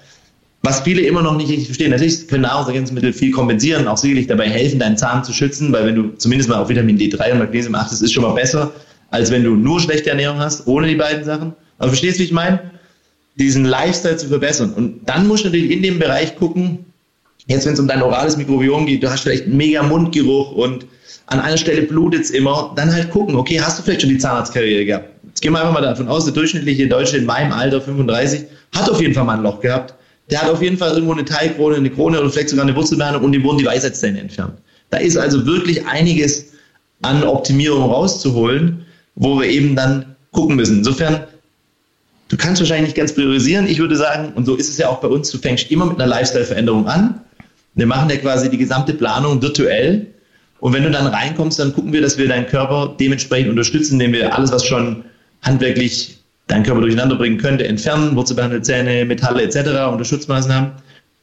[0.62, 1.90] was viele immer noch nicht richtig verstehen.
[1.90, 5.94] Natürlich können Nahrungsergänzungsmittel viel kompensieren, auch sicherlich dabei helfen, deinen Zahn zu schützen, weil wenn
[5.94, 8.73] du zumindest mal auf Vitamin D3 und Magnesium achtest, ist schon mal besser,
[9.11, 11.55] als wenn du nur schlechte Ernährung hast, ohne die beiden Sachen.
[11.79, 12.61] Aber verstehst du, wie ich meine?
[13.37, 14.75] Diesen Lifestyle zu verbessern.
[14.75, 16.85] Und dann musst du natürlich in dem Bereich gucken,
[17.51, 20.87] Jetzt, wenn es um dein orales Mikrobiom geht, du hast vielleicht einen mega Mundgeruch und
[21.27, 24.18] an einer Stelle blutet es immer, dann halt gucken, okay, hast du vielleicht schon die
[24.18, 25.09] Zahnarztkarriere gehabt?
[25.27, 28.44] Jetzt gehen wir einfach mal davon aus, der durchschnittliche Deutsche in meinem Alter, 35,
[28.75, 29.94] hat auf jeden Fall mal ein Loch gehabt.
[30.31, 33.25] Der hat auf jeden Fall irgendwo eine Teilkrone, eine Krone oder vielleicht sogar eine Wurzelbehandlung
[33.25, 34.55] und die wurden die Weisheitszähne entfernt.
[34.90, 36.47] Da ist also wirklich einiges
[37.03, 40.79] an Optimierung rauszuholen, wo wir eben dann gucken müssen.
[40.79, 41.25] Insofern,
[42.29, 43.66] du kannst wahrscheinlich nicht ganz priorisieren.
[43.66, 46.01] Ich würde sagen, und so ist es ja auch bei uns, du fängst immer mit
[46.01, 47.21] einer Lifestyle-Veränderung an
[47.75, 50.07] wir machen ja quasi die gesamte Planung virtuell.
[50.61, 54.12] Und wenn du dann reinkommst, dann gucken wir, dass wir deinen Körper dementsprechend unterstützen, indem
[54.12, 55.05] wir alles, was schon
[55.43, 56.19] handwerklich
[56.50, 59.58] deinen Körper durcheinander bringen könnte, entfernen, wurzelbehandelte Zähne, Metalle etc.,
[59.90, 60.72] unter Schutzmaßnahmen,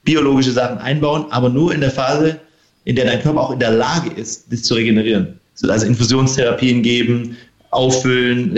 [0.04, 2.40] biologische Sachen einbauen, aber nur in der Phase,
[2.86, 5.40] in der dein Körper auch in der Lage ist, das zu regenerieren.
[5.68, 7.36] Also Infusionstherapien geben,
[7.72, 8.56] auffüllen,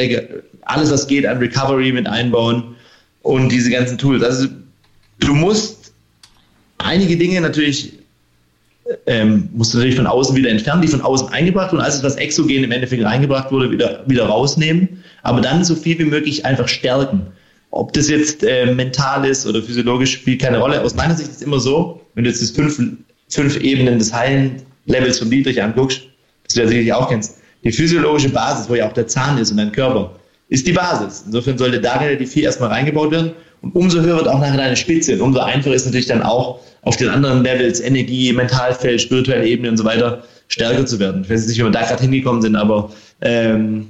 [0.64, 2.76] alles, was geht an Recovery mit einbauen
[3.24, 4.24] und diese ganzen Tools.
[4.24, 4.48] Also
[5.20, 5.94] du musst
[6.78, 7.99] einige Dinge natürlich
[9.06, 12.16] ähm, musst du natürlich von außen wieder entfernen, die von außen eingebracht wurden, also das
[12.16, 16.68] exogen im Endeffekt reingebracht wurde, wieder, wieder rausnehmen, aber dann so viel wie möglich einfach
[16.68, 17.28] stärken.
[17.72, 20.82] Ob das jetzt äh, mental ist oder physiologisch, spielt keine Rolle.
[20.82, 22.82] Aus meiner Sicht ist es immer so, wenn du jetzt das fünf,
[23.30, 26.02] fünf Ebenen des Heilen-Levels von Dietrich anguckst,
[26.46, 29.52] das du ja sicherlich auch kennst, die physiologische Basis, wo ja auch der Zahn ist
[29.52, 30.16] und dein Körper,
[30.48, 31.24] ist die Basis.
[31.28, 34.76] Insofern sollte da relativ viel erstmal reingebaut werden und umso höher wird auch nachher deine
[34.76, 39.46] Spitze und umso einfacher ist natürlich dann auch auf den anderen Levels, Energie, Mentalfeld, spirituelle
[39.46, 41.24] Ebene und so weiter, stärker zu werden.
[41.24, 42.92] Ich weiß nicht, wie wir da gerade hingekommen sind, aber
[43.22, 43.90] ähm,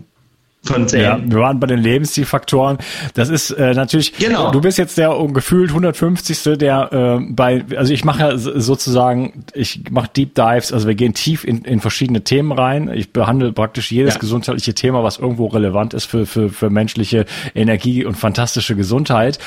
[0.69, 0.87] von.
[0.87, 2.77] Ja, wir waren bei den Lebensstilfaktoren.
[3.13, 4.51] Das ist äh, natürlich, genau.
[4.51, 6.57] du bist jetzt der gefühlt 150.
[6.57, 11.13] der äh, bei, also ich mache ja sozusagen, ich mache Deep Dives, also wir gehen
[11.13, 12.91] tief in, in verschiedene Themen rein.
[12.93, 14.19] Ich behandle praktisch jedes ja.
[14.19, 19.39] gesundheitliche Thema, was irgendwo relevant ist für, für, für menschliche Energie und fantastische Gesundheit.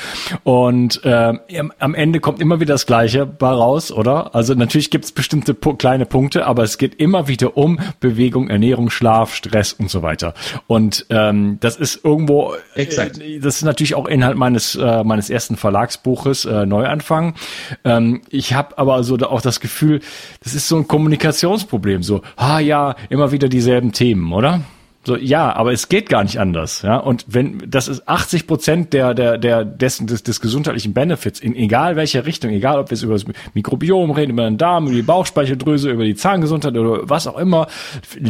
[0.43, 1.33] Und äh,
[1.79, 4.35] am Ende kommt immer wieder das Gleiche bei raus, oder?
[4.35, 8.89] Also natürlich gibt es bestimmte kleine Punkte, aber es geht immer wieder um Bewegung, Ernährung,
[8.89, 10.33] Schlaf, Stress und so weiter.
[10.67, 13.19] Und ähm, das ist irgendwo, Exakt.
[13.19, 17.35] Äh, das ist natürlich auch Inhalt meines äh, meines ersten Verlagsbuches äh, Neuanfang.
[17.83, 20.01] Ähm, ich habe aber so auch das Gefühl,
[20.43, 22.03] das ist so ein Kommunikationsproblem.
[22.03, 24.61] So, ah ja, immer wieder dieselben Themen, oder?
[25.05, 26.95] So, ja, aber es geht gar nicht anders, ja.
[26.95, 31.57] Und wenn, das ist 80 Prozent der, der, der, dessen, des, des gesundheitlichen Benefits, in
[31.57, 34.95] egal welcher Richtung, egal ob wir jetzt über das Mikrobiom reden, über den Darm, über
[34.95, 37.67] die Bauchspeicheldrüse, über die Zahngesundheit oder was auch immer,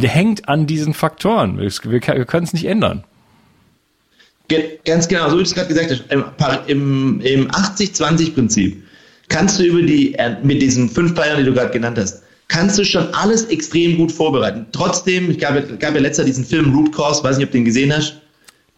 [0.02, 1.58] hängt an diesen Faktoren.
[1.58, 3.04] Wir, wir, können es nicht ändern.
[4.84, 8.82] Ganz genau, so wie du es gerade gesagt hast, im, im 80-20-Prinzip
[9.28, 12.23] kannst du über die, äh, mit diesen fünf Bayern, die du gerade genannt hast,
[12.54, 14.66] kannst du schon alles extrem gut vorbereiten.
[14.70, 17.64] Trotzdem, ich gab, gab ja letzter diesen Film Root Cause, weiß nicht, ob du den
[17.64, 18.20] gesehen hast.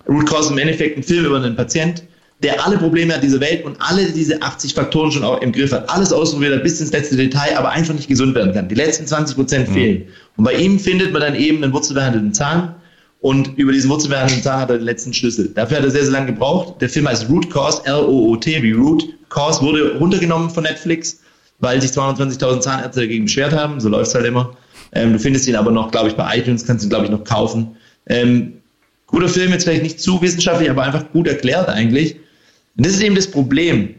[0.09, 2.03] Root Cause im Endeffekt ein Film über einen Patient,
[2.43, 5.73] der alle Probleme hat dieser Welt und alle diese 80 Faktoren schon auch im Griff
[5.73, 5.91] hat.
[5.91, 8.69] Alles ausprobiert hat bis ins letzte Detail, aber einfach nicht gesund werden kann.
[8.69, 9.75] Die letzten 20 Prozent mhm.
[9.75, 10.05] fehlen.
[10.37, 12.77] Und bei ihm findet man dann eben einen wurzelbehandelten Zahn
[13.21, 15.49] und über diesen wurzelbehandelten Zahn hat er den letzten Schlüssel.
[15.49, 16.81] Dafür hat er sehr, sehr lange gebraucht.
[16.81, 19.05] Der Film heißt Root Cause, L-O-O-T, wie Root.
[19.29, 21.21] Cause wurde runtergenommen von Netflix
[21.59, 23.81] weil sich 220.000 Zahnärzte dagegen beschwert haben.
[23.81, 24.57] So läuft es halt immer.
[24.93, 27.25] Ähm, du findest ihn aber noch, glaube ich, bei iTunes, kannst ihn, glaube ich, noch
[27.25, 27.77] kaufen.
[28.09, 28.55] Ähm,
[29.07, 32.17] guter Film, jetzt vielleicht nicht zu wissenschaftlich, aber einfach gut erklärt eigentlich.
[32.77, 33.95] Und das ist eben das Problem,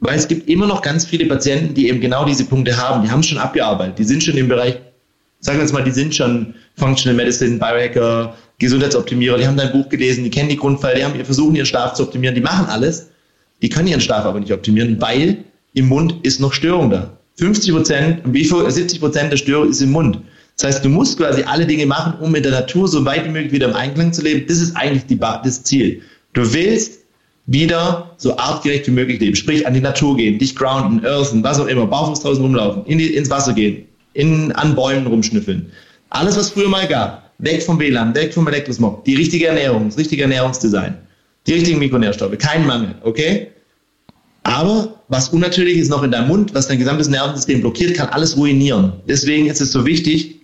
[0.00, 3.02] weil es gibt immer noch ganz viele Patienten, die eben genau diese Punkte haben.
[3.02, 3.98] Die haben es schon abgearbeitet.
[3.98, 4.78] Die sind schon im Bereich,
[5.40, 9.88] sagen wir jetzt mal, die sind schon Functional Medicine, Biohacker, Gesundheitsoptimierer, die haben dein Buch
[9.88, 13.08] gelesen, die kennen die Grundfall, die haben, versuchen ihren Schlaf zu optimieren, die machen alles.
[13.62, 17.16] Die können ihren Schlaf aber nicht optimieren, weil im Mund ist noch Störung da.
[17.36, 20.18] 50 Prozent, wie viel, 70 Prozent der Störung ist im Mund.
[20.56, 23.30] Das heißt, du musst quasi alle Dinge machen, um mit der Natur so weit wie
[23.30, 24.46] möglich wieder im Einklang zu leben.
[24.46, 26.02] Das ist eigentlich die, das Ziel.
[26.34, 27.00] Du willst
[27.46, 29.34] wieder so artgerecht wie möglich leben.
[29.36, 32.98] Sprich, an die Natur gehen, dich grounden, earthen, was auch immer, barfuß draußen rumlaufen, in
[32.98, 35.70] die, ins Wasser gehen, in, an Bäumen rumschnüffeln.
[36.10, 37.30] Alles, was früher mal gab.
[37.38, 39.04] Weg vom WLAN, weg vom Elektrosmog.
[39.04, 40.94] Die richtige Ernährung, das richtige Ernährungsdesign.
[41.46, 42.36] Die richtigen Mikronährstoffe.
[42.36, 43.48] Kein Mangel, okay?
[44.42, 48.36] Aber was unnatürlich ist noch in deinem Mund, was dein gesamtes Nervensystem blockiert, kann alles
[48.36, 48.94] ruinieren.
[49.08, 50.40] Deswegen ist es so wichtig,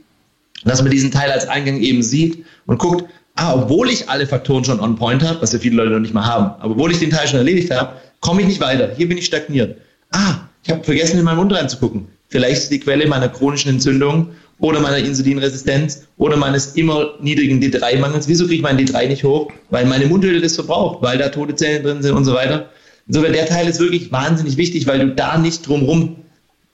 [0.64, 3.04] dass man diesen Teil als Eingang eben sieht und guckt,
[3.36, 6.14] ah, obwohl ich alle Faktoren schon on point habe, was ja viele Leute noch nicht
[6.14, 8.90] mal haben, aber obwohl ich den Teil schon erledigt habe, komme ich nicht weiter.
[8.96, 9.78] Hier bin ich stagniert.
[10.10, 12.08] Ah, ich habe vergessen, in meinen Mund reinzugucken.
[12.28, 18.26] Vielleicht ist die Quelle meiner chronischen Entzündung oder meiner Insulinresistenz oder meines immer niedrigen D3-Mangels.
[18.26, 19.52] Wieso kriege ich meinen D3 nicht hoch?
[19.70, 22.70] Weil meine Mundhöhle das verbraucht, weil da tote Zellen drin sind und so weiter.
[23.08, 26.16] Insofern, der Teil ist wirklich wahnsinnig wichtig, weil du da nicht drumrum,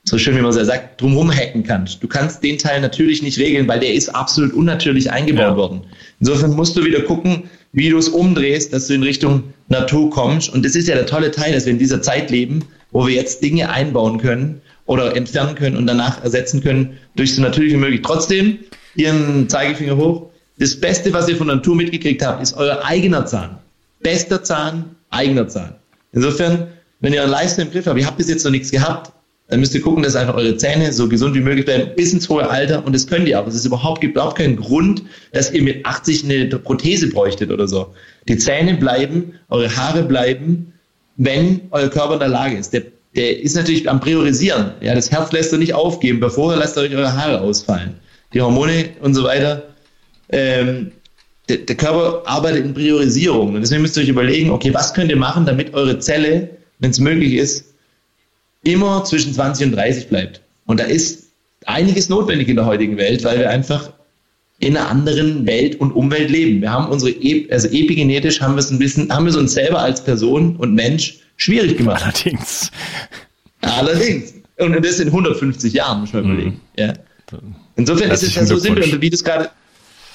[0.05, 2.03] so schön wie man es sagt, drumrum hacken kannst.
[2.03, 5.57] Du kannst den Teil natürlich nicht regeln, weil der ist absolut unnatürlich eingebaut ja.
[5.57, 5.83] worden.
[6.21, 10.53] Insofern musst du wieder gucken, wie du es umdrehst, dass du in Richtung Natur kommst.
[10.53, 13.15] Und das ist ja der tolle Teil, dass wir in dieser Zeit leben, wo wir
[13.15, 17.79] jetzt Dinge einbauen können oder entfernen können und danach ersetzen können durch so natürlich wie
[17.79, 18.03] möglich.
[18.03, 18.59] Trotzdem,
[18.95, 20.31] Ihren Zeigefinger hoch.
[20.59, 23.59] Das Beste, was ihr von der Natur mitgekriegt habt, ist euer eigener Zahn.
[24.01, 25.77] Bester Zahn, eigener Zahn.
[26.13, 26.69] Insofern,
[27.01, 29.13] wenn ihr eure Leistung im Griff habt, ihr habt bis jetzt noch nichts gehabt,
[29.49, 32.29] dann müsst ihr gucken, dass einfach eure Zähne so gesund wie möglich bleiben, bis ins
[32.29, 32.87] hohe Alter.
[32.87, 33.47] Und das könnt ihr auch.
[33.47, 37.69] Es ist überhaupt, gibt überhaupt keinen Grund, dass ihr mit 80 eine Prothese bräuchtet oder
[37.69, 37.93] so.
[38.29, 40.73] Die Zähne bleiben, eure Haare bleiben,
[41.17, 42.73] wenn euer Körper in der Lage ist.
[42.73, 42.83] Der,
[43.15, 44.73] der ist natürlich am Priorisieren.
[44.81, 47.97] Ja, das Herz lässt er nicht aufgeben, bevor er lasst euch eure Haare ausfallen.
[48.33, 49.65] Die Hormone und so weiter.
[50.31, 50.93] Ähm,
[51.53, 53.55] der, der Körper arbeitet in Priorisierung.
[53.55, 56.91] Und deswegen müsst ihr euch überlegen, okay, was könnt ihr machen, damit eure Zelle, wenn
[56.91, 57.65] es möglich ist,
[58.65, 60.41] immer zwischen 20 und 30 bleibt.
[60.67, 61.29] Und da ist
[61.67, 63.93] einiges notwendig in der heutigen Welt, weil wir einfach
[64.61, 66.61] in einer anderen Welt und Umwelt leben.
[66.61, 67.13] Wir haben unsere,
[67.51, 70.75] also epigenetisch haben wir es ein bisschen, haben wir es uns selber als Person und
[70.75, 72.03] Mensch schwierig gemacht.
[72.03, 72.71] Allerdings.
[73.61, 74.35] Allerdings.
[74.59, 76.33] Und das in 150 Jahren, muss man mhm.
[76.33, 76.61] überlegen.
[76.79, 76.93] Ja.
[77.77, 78.85] Insofern ist es ja so simpel.
[78.85, 79.51] Und wie du es gerade,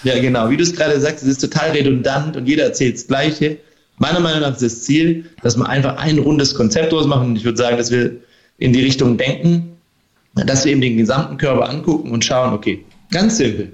[0.03, 0.49] ja, genau.
[0.49, 3.57] Wie du es gerade sagst, es ist total redundant und jeder erzählt das Gleiche.
[3.97, 7.29] Meiner Meinung nach ist das Ziel, dass wir einfach ein rundes Konzept machen.
[7.29, 8.11] Und ich würde sagen, dass wir
[8.59, 9.77] in die Richtung denken,
[10.35, 13.73] dass wir eben den gesamten Körper angucken und schauen, okay, ganz simpel.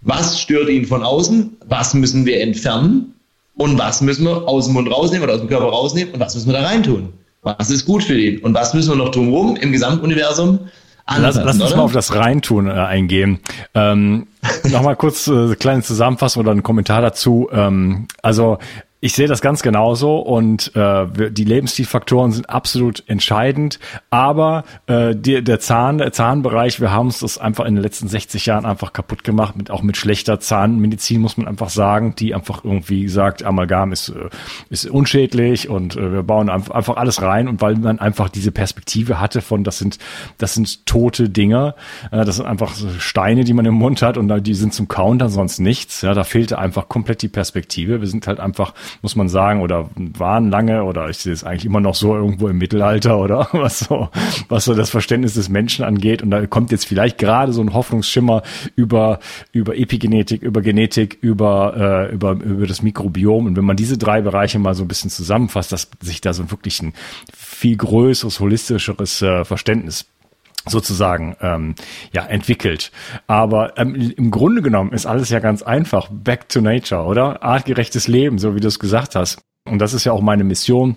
[0.00, 1.56] Was stört ihn von außen?
[1.68, 3.14] Was müssen wir entfernen?
[3.56, 6.14] Und was müssen wir aus dem Mund rausnehmen oder aus dem Körper rausnehmen?
[6.14, 7.12] Und was müssen wir da reintun?
[7.42, 8.40] Was ist gut für ihn?
[8.40, 10.58] Und was müssen wir noch drumherum im Gesamtuniversum
[11.08, 13.38] Lass, lass uns mal auf das Reintun äh, eingehen.
[13.74, 14.26] Ähm,
[14.70, 17.48] Nochmal kurz äh, kleine Zusammenfassung oder einen Kommentar dazu.
[17.52, 18.58] Ähm, also
[19.00, 23.78] ich sehe das ganz genauso und äh, die Lebensstilfaktoren sind absolut entscheidend,
[24.08, 28.08] aber äh, die, der Zahn, der Zahnbereich, wir haben uns das einfach in den letzten
[28.08, 32.34] 60 Jahren einfach kaputt gemacht, mit, auch mit schlechter Zahnmedizin muss man einfach sagen, die
[32.34, 34.30] einfach irgendwie sagt, Amalgam ist, äh,
[34.70, 39.20] ist unschädlich und äh, wir bauen einfach alles rein und weil man einfach diese Perspektive
[39.20, 39.98] hatte von, das sind,
[40.38, 41.74] das sind tote Dinge,
[42.12, 44.88] äh, das sind einfach so Steine, die man im Mund hat und die sind zum
[44.88, 49.16] Counter, sonst nichts, ja, da fehlte einfach komplett die Perspektive, wir sind halt einfach muss
[49.16, 52.58] man sagen, oder waren lange, oder ich sehe es eigentlich immer noch so irgendwo im
[52.58, 54.08] Mittelalter, oder was so,
[54.48, 56.22] was so das Verständnis des Menschen angeht.
[56.22, 58.42] Und da kommt jetzt vielleicht gerade so ein Hoffnungsschimmer
[58.74, 59.20] über,
[59.52, 63.46] über Epigenetik, über Genetik, über, äh, über, über das Mikrobiom.
[63.46, 66.50] Und wenn man diese drei Bereiche mal so ein bisschen zusammenfasst, dass sich da so
[66.50, 66.92] wirklich ein
[67.32, 70.06] viel größeres, holistischeres äh, Verständnis
[70.68, 71.74] sozusagen ähm,
[72.12, 72.92] ja entwickelt.
[73.26, 76.08] Aber ähm, im Grunde genommen ist alles ja ganz einfach.
[76.10, 77.42] Back to nature, oder?
[77.42, 79.38] Artgerechtes Leben, so wie du es gesagt hast.
[79.64, 80.96] Und das ist ja auch meine Mission.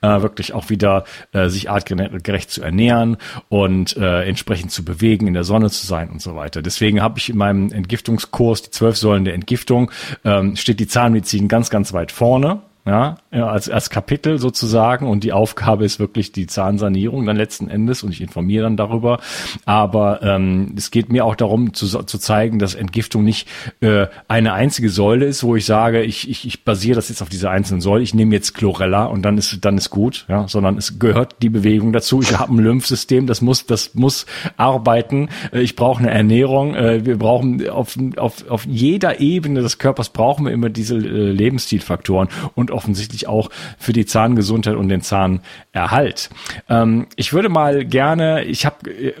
[0.00, 3.16] Äh, wirklich auch wieder äh, sich artgerecht zu ernähren
[3.48, 6.62] und äh, entsprechend zu bewegen, in der Sonne zu sein und so weiter.
[6.62, 9.90] Deswegen habe ich in meinem Entgiftungskurs die zwölf Säulen der Entgiftung,
[10.24, 15.32] ähm, steht die Zahnmedizin ganz, ganz weit vorne ja, als, als Kapitel sozusagen und die
[15.32, 19.20] Aufgabe ist wirklich die Zahnsanierung dann letzten Endes und ich informiere dann darüber.
[19.64, 23.48] Aber ähm, es geht mir auch darum zu, zu zeigen, dass Entgiftung nicht
[23.80, 27.28] äh, eine einzige Säule ist, wo ich sage, ich, ich, ich basiere das jetzt auf
[27.28, 30.76] dieser einzelnen Säule, ich nehme jetzt Chlorella und dann ist dann ist gut, ja, sondern
[30.76, 32.20] es gehört die Bewegung dazu.
[32.22, 35.28] Ich habe ein Lymphsystem, das muss das muss arbeiten.
[35.52, 36.74] Äh, ich brauche eine Ernährung.
[36.74, 41.30] Äh, wir brauchen auf, auf, auf jeder Ebene des Körpers brauchen wir immer diese äh,
[41.30, 46.30] Lebensstilfaktoren und offensichtlich auch für die Zahngesundheit und den Zahnerhalt.
[46.68, 49.12] Ähm, ich würde mal gerne, ich habe äh,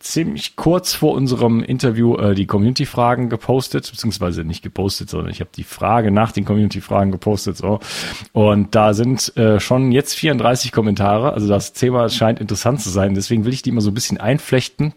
[0.00, 5.50] ziemlich kurz vor unserem Interview äh, die Community-Fragen gepostet, beziehungsweise nicht gepostet, sondern ich habe
[5.54, 7.56] die Frage nach den Community-Fragen gepostet.
[7.56, 7.80] So.
[8.32, 11.32] Und da sind äh, schon jetzt 34 Kommentare.
[11.32, 13.14] Also das Thema scheint interessant zu sein.
[13.14, 14.94] Deswegen will ich die immer so ein bisschen einflechten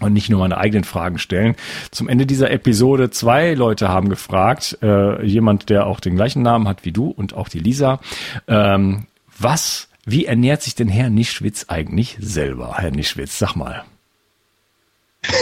[0.00, 1.56] und nicht nur meine eigenen Fragen stellen.
[1.90, 6.68] Zum Ende dieser Episode zwei Leute haben gefragt, äh, jemand, der auch den gleichen Namen
[6.68, 8.00] hat wie du und auch die Lisa,
[8.46, 9.06] ähm,
[9.38, 12.76] was, wie ernährt sich denn Herr Nischwitz eigentlich selber?
[12.78, 13.84] Herr Nischwitz, sag mal.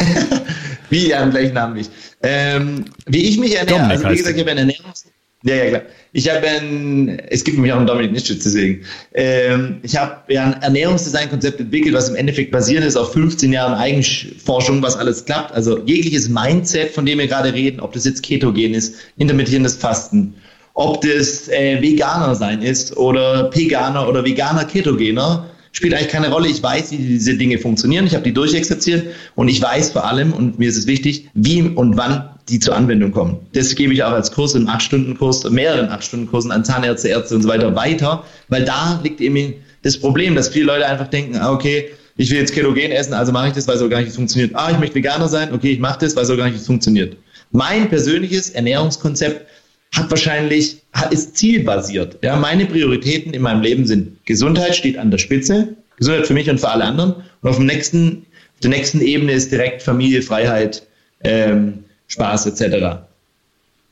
[0.90, 1.90] wie, ja, im gleichen Namen nicht.
[2.22, 5.04] Ähm, wie ich mich ernähre, Dominik also wie gesagt, ich habe eine Ernährungs
[5.46, 5.82] ja, ja, klar.
[6.12, 8.84] Ich habe ein, es gibt mich auch einen Dominik Nischitz, deswegen.
[9.14, 13.74] Ähm, ich habe ja ein Ernährungsdesign-Konzept entwickelt, was im Endeffekt basiert ist auf 15 Jahren
[13.74, 15.52] Eigenforschung, was alles klappt.
[15.52, 20.34] Also jegliches Mindset, von dem wir gerade reden, ob das jetzt Ketogen ist, intermittierendes Fasten,
[20.74, 26.48] ob das äh, Veganer sein ist oder Peganer oder Veganer Ketogener, spielt eigentlich keine Rolle.
[26.48, 28.06] Ich weiß, wie diese Dinge funktionieren.
[28.06, 31.60] Ich habe die durchexerziert und ich weiß vor allem, und mir ist es wichtig, wie
[31.60, 33.36] und wann die zur Anwendung kommen.
[33.52, 37.48] Das gebe ich auch als Kurs im 8-Stunden-Kurs, mehreren 8-Stunden-Kursen an Zahnärzte, Ärzte und so
[37.48, 41.90] weiter weiter, weil da liegt eben das Problem, dass viele Leute einfach denken, ah, okay,
[42.16, 44.52] ich will jetzt Ketogen essen, also mache ich das, weil so gar nicht funktioniert.
[44.54, 47.18] Ah, ich möchte Veganer sein, okay, ich mache das, weil so gar nicht funktioniert.
[47.50, 49.46] Mein persönliches Ernährungskonzept
[49.94, 52.18] hat wahrscheinlich, ist zielbasiert.
[52.22, 56.50] Ja, meine Prioritäten in meinem Leben sind Gesundheit steht an der Spitze, Gesundheit für mich
[56.50, 57.14] und für alle anderen.
[57.42, 60.86] Und auf dem nächsten, auf der nächsten Ebene ist direkt Familie, Freiheit,
[61.24, 62.98] ähm, Spaß etc.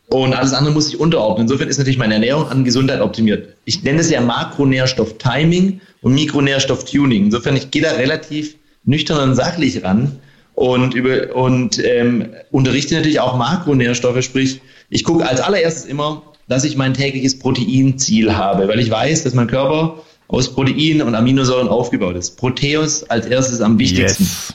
[0.08, 1.46] Und alles andere muss sich unterordnen.
[1.46, 3.54] Insofern ist natürlich meine Ernährung an Gesundheit optimiert.
[3.64, 7.24] Ich nenne es ja Makronährstoff-Timing und Mikronährstoff-Tuning.
[7.24, 10.20] Insofern, ich gehe da relativ nüchtern und sachlich ran
[10.54, 16.64] und, über, und ähm, unterrichte natürlich auch Makronährstoffe, sprich, ich gucke als allererstes immer, dass
[16.64, 21.68] ich mein tägliches Proteinziel habe, weil ich weiß, dass mein Körper aus Proteinen und Aminosäuren
[21.68, 22.36] aufgebaut ist.
[22.36, 24.24] Proteus als erstes am wichtigsten.
[24.24, 24.54] Yes.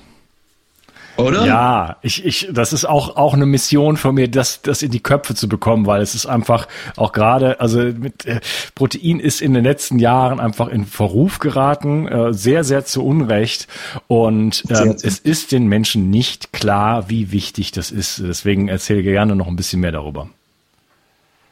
[1.20, 1.46] Oder?
[1.46, 5.00] Ja, ich, ich, das ist auch, auch eine Mission von mir, das, das in die
[5.00, 8.40] Köpfe zu bekommen, weil es ist einfach auch gerade, also mit äh,
[8.76, 13.68] Protein ist in den letzten Jahren einfach in Verruf geraten, äh, sehr, sehr zu Unrecht.
[14.08, 18.20] Und ähm, es ist den Menschen nicht klar, wie wichtig das ist.
[18.20, 20.30] Deswegen erzähle gerne noch ein bisschen mehr darüber.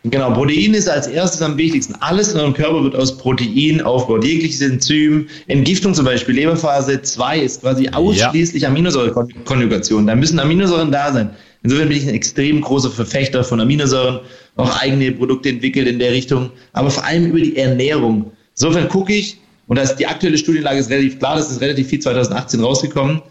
[0.09, 1.95] Genau, Protein ist als erstes am wichtigsten.
[1.99, 4.23] Alles in unserem Körper wird aus Protein aufgebaut.
[4.23, 8.69] Jegliches Enzym, Entgiftung zum Beispiel, Leberphase 2 ist quasi ausschließlich ja.
[8.69, 10.07] Aminosäurekonjugation.
[10.07, 11.31] Da müssen Aminosäuren da sein.
[11.63, 14.19] Insofern bin ich ein extrem großer Verfechter von Aminosäuren,
[14.55, 18.31] auch eigene Produkte entwickelt in der Richtung, aber vor allem über die Ernährung.
[18.55, 21.99] Insofern gucke ich, und das, die aktuelle Studienlage ist relativ klar, das ist relativ viel
[21.99, 23.21] 2018 rausgekommen.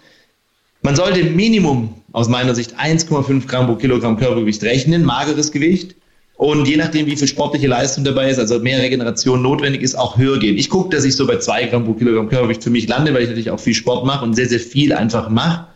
[0.82, 5.94] Man sollte Minimum aus meiner Sicht 1,5 Gramm pro Kilogramm Körpergewicht rechnen, mageres Gewicht
[6.36, 10.18] und je nachdem, wie viel sportliche Leistung dabei ist, also mehr Regeneration notwendig ist, auch
[10.18, 10.58] höher gehen.
[10.58, 13.22] Ich gucke, dass ich so bei zwei Gramm pro Kilogramm Körpergewicht für mich lande, weil
[13.22, 15.66] ich natürlich auch viel Sport mache und sehr, sehr viel einfach mache.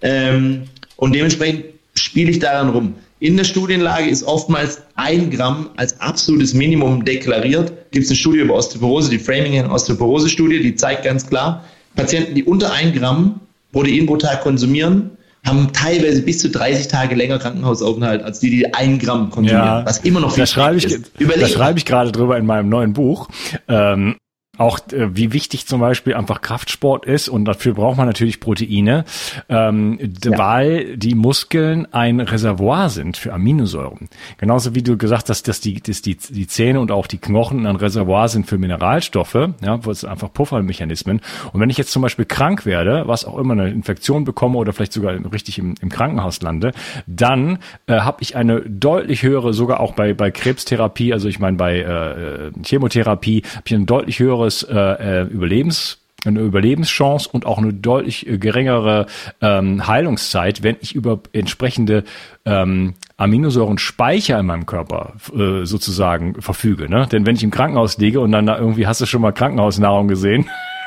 [0.00, 0.62] Ähm,
[0.96, 2.94] und dementsprechend spiele ich daran rum.
[3.20, 7.72] In der Studienlage ist oftmals ein Gramm als absolutes Minimum deklariert.
[7.90, 11.64] Gibt es eine Studie über Osteoporose, die Framingham Osteoporose-Studie, die zeigt ganz klar,
[11.96, 13.40] Patienten, die unter ein Gramm
[13.72, 15.10] Protein pro Tag konsumieren,
[15.46, 19.64] haben teilweise bis zu 30 Tage länger Krankenhausaufenthalt als die, die ein Gramm konsumieren.
[19.64, 21.12] Ja, was immer noch viel da schreibe ich, ist.
[21.18, 23.28] Da schreibe ich gerade drüber in meinem neuen Buch.
[23.68, 24.16] Ähm,
[24.58, 29.04] auch äh, wie wichtig zum Beispiel einfach Kraftsport ist und dafür braucht man natürlich Proteine,
[29.48, 30.38] ähm, ja.
[30.38, 34.08] weil die Muskeln ein Reservoir sind für Aminosäuren.
[34.36, 37.66] Genauso wie du gesagt hast, dass die, dass die, die Zähne und auch die Knochen
[37.66, 41.20] ein Reservoir sind für Mineralstoffe, ja, wo es einfach Puffermechanismen.
[41.52, 44.72] Und wenn ich jetzt zum Beispiel krank werde, was auch immer eine Infektion bekomme oder
[44.72, 46.72] vielleicht sogar richtig im, im Krankenhaus lande,
[47.06, 51.56] dann äh, habe ich eine deutlich höhere, sogar auch bei, bei Krebstherapie, also ich meine
[51.56, 57.46] bei äh, Chemotherapie, habe ich eine deutlich höhere höheres äh, äh, Überlebens eine Überlebenschance und
[57.46, 59.06] auch eine deutlich äh, geringere
[59.40, 62.02] ähm, Heilungszeit, wenn ich über entsprechende
[62.44, 66.90] ähm, Aminosäurenspeicher in meinem Körper äh, sozusagen verfüge.
[66.90, 67.06] Ne?
[67.10, 70.08] Denn wenn ich im Krankenhaus liege und dann da irgendwie hast du schon mal Krankenhausnahrung
[70.08, 70.48] gesehen.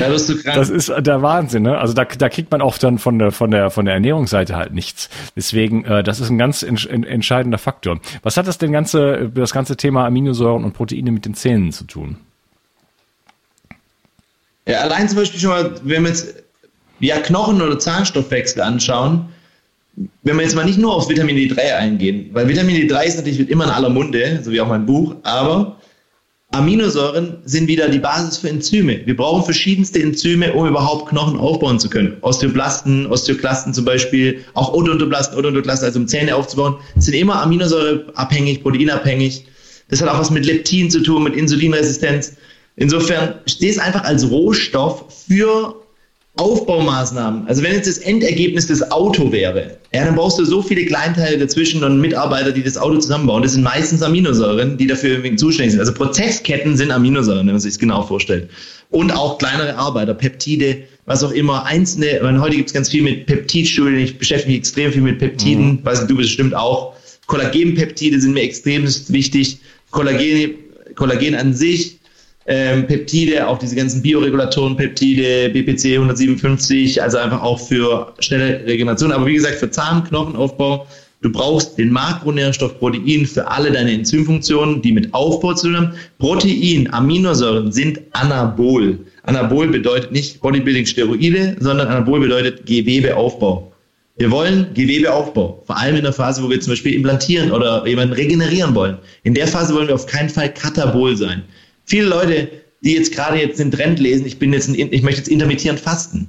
[0.00, 0.56] da wirst du krank.
[0.56, 1.78] Das ist der Wahnsinn, ne?
[1.78, 4.72] Also da, da kriegt man auch dann von der von der von der Ernährungsseite halt
[4.72, 5.08] nichts.
[5.36, 8.00] Deswegen, äh, das ist ein ganz en, en, entscheidender Faktor.
[8.22, 11.84] Was hat das denn ganze das ganze Thema Aminosäuren und Proteine mit den Zähnen zu
[11.84, 12.16] tun?
[14.66, 16.42] Ja, allein zum Beispiel schon mal, wenn wir jetzt
[16.98, 19.26] ja Knochen- oder Zahnstoffwechsel anschauen,
[20.24, 23.48] wenn wir jetzt mal nicht nur auf Vitamin D3 eingehen, weil Vitamin D3 ist natürlich
[23.48, 25.76] immer in aller Munde, so wie auch mein Buch, aber
[26.56, 29.00] Aminosäuren sind wieder die Basis für Enzyme.
[29.04, 32.16] Wir brauchen verschiedenste Enzyme, um überhaupt Knochen aufbauen zu können.
[32.22, 39.46] Osteoblasten, Osteoklasten zum Beispiel, auch Odontoblasten, Odontoklasten, also um Zähne aufzubauen, sind immer aminosäureabhängig, proteinabhängig.
[39.88, 42.32] Das hat auch was mit Leptin zu tun, mit Insulinresistenz.
[42.76, 45.85] Insofern steht es einfach als Rohstoff für
[46.36, 50.84] Aufbaumaßnahmen, also wenn jetzt das Endergebnis das Auto wäre, ja, dann brauchst du so viele
[50.84, 53.42] Kleinteile dazwischen und Mitarbeiter, die das Auto zusammenbauen.
[53.42, 55.80] Das sind meistens Aminosäuren, die dafür zuständig sind.
[55.80, 58.50] Also Prozessketten sind Aminosäuren, wenn man sich das genau vorstellt.
[58.90, 63.02] Und auch kleinere Arbeiter, Peptide, was auch immer, einzelne, meine, heute gibt es ganz viel
[63.02, 65.84] mit Peptidstudien, ich beschäftige mich extrem viel mit Peptiden, mhm.
[65.84, 66.94] weiß du bestimmt auch.
[67.26, 69.58] Kollagenpeptide sind mir extrem wichtig.
[69.90, 70.54] Kollagen,
[70.94, 71.98] Kollagen an sich
[72.46, 79.12] ähm, Peptide, auch diese ganzen Bioregulatoren, Peptide, BPC 157, also einfach auch für schnelle Regeneration.
[79.12, 80.86] Aber wie gesagt, für Zahnknochenaufbau,
[81.22, 85.92] du brauchst den Makronährstoff Protein für alle deine Enzymfunktionen, die mit Aufbau zu tun haben.
[86.18, 88.98] Protein, Aminosäuren sind Anabol.
[89.24, 93.72] Anabol bedeutet nicht Bodybuilding-Steroide, sondern Anabol bedeutet Gewebeaufbau.
[94.18, 98.14] Wir wollen Gewebeaufbau, vor allem in der Phase, wo wir zum Beispiel implantieren oder jemanden
[98.14, 98.96] regenerieren wollen.
[99.24, 101.42] In der Phase wollen wir auf keinen Fall Katabol sein
[101.86, 102.48] viele Leute,
[102.82, 105.80] die jetzt gerade jetzt den Trend lesen, ich bin jetzt, ein, ich möchte jetzt intermittierend
[105.80, 106.28] fasten.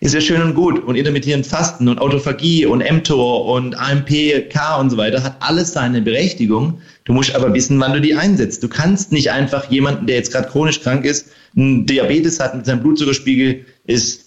[0.00, 0.82] Ist ja schön und gut.
[0.84, 5.72] Und intermittierend Fasten und Autophagie und mTOR und AMP, K und so weiter hat alles
[5.72, 6.80] seine Berechtigung.
[7.04, 8.62] Du musst aber wissen, wann du die einsetzt.
[8.62, 12.66] Du kannst nicht einfach jemanden, der jetzt gerade chronisch krank ist, einen Diabetes hat mit
[12.66, 14.23] seinem Blutzuckerspiegel, ist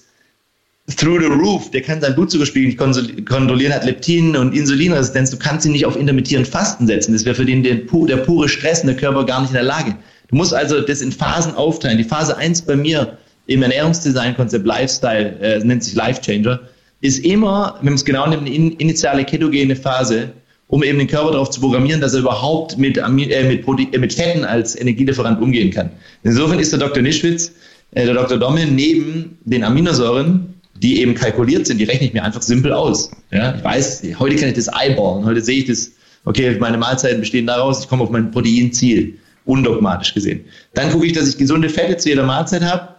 [0.96, 5.66] through the roof, der kann seinen Blutzuckerspiegel nicht kontrollieren, hat Leptin und Insulinresistenz, du kannst
[5.66, 7.14] ihn nicht auf intermittierend Fasten setzen.
[7.14, 9.64] Das wäre für den der, der pure Stress und der Körper gar nicht in der
[9.64, 9.96] Lage.
[10.30, 11.98] Du musst also das in Phasen aufteilen.
[11.98, 13.18] Die Phase 1 bei mir
[13.48, 16.60] im Ernährungsdesign-Konzept Lifestyle, äh, nennt sich Life Changer,
[17.02, 20.30] ist immer, wenn es genau nimmt, eine initiale ketogene Phase,
[20.68, 24.14] um eben den Körper darauf zu programmieren, dass er überhaupt mit, äh, mit, äh, mit
[24.14, 25.90] Fetten als Energielieferant umgehen kann.
[26.24, 27.04] Insofern ist der Dr.
[27.04, 27.54] Nischwitz,
[27.92, 28.38] äh, der Dr.
[28.38, 33.12] Dommel, neben den Aminosäuren die eben kalkuliert sind, die rechne ich mir einfach simpel aus.
[33.32, 35.92] Ja, ich weiß, heute kann ich das eyeballen, heute sehe ich das,
[36.26, 40.46] okay, meine Mahlzeiten bestehen daraus, ich komme auf mein Proteinziel, undogmatisch gesehen.
[40.74, 42.90] Dann gucke ich, dass ich gesunde Fette zu jeder Mahlzeit habe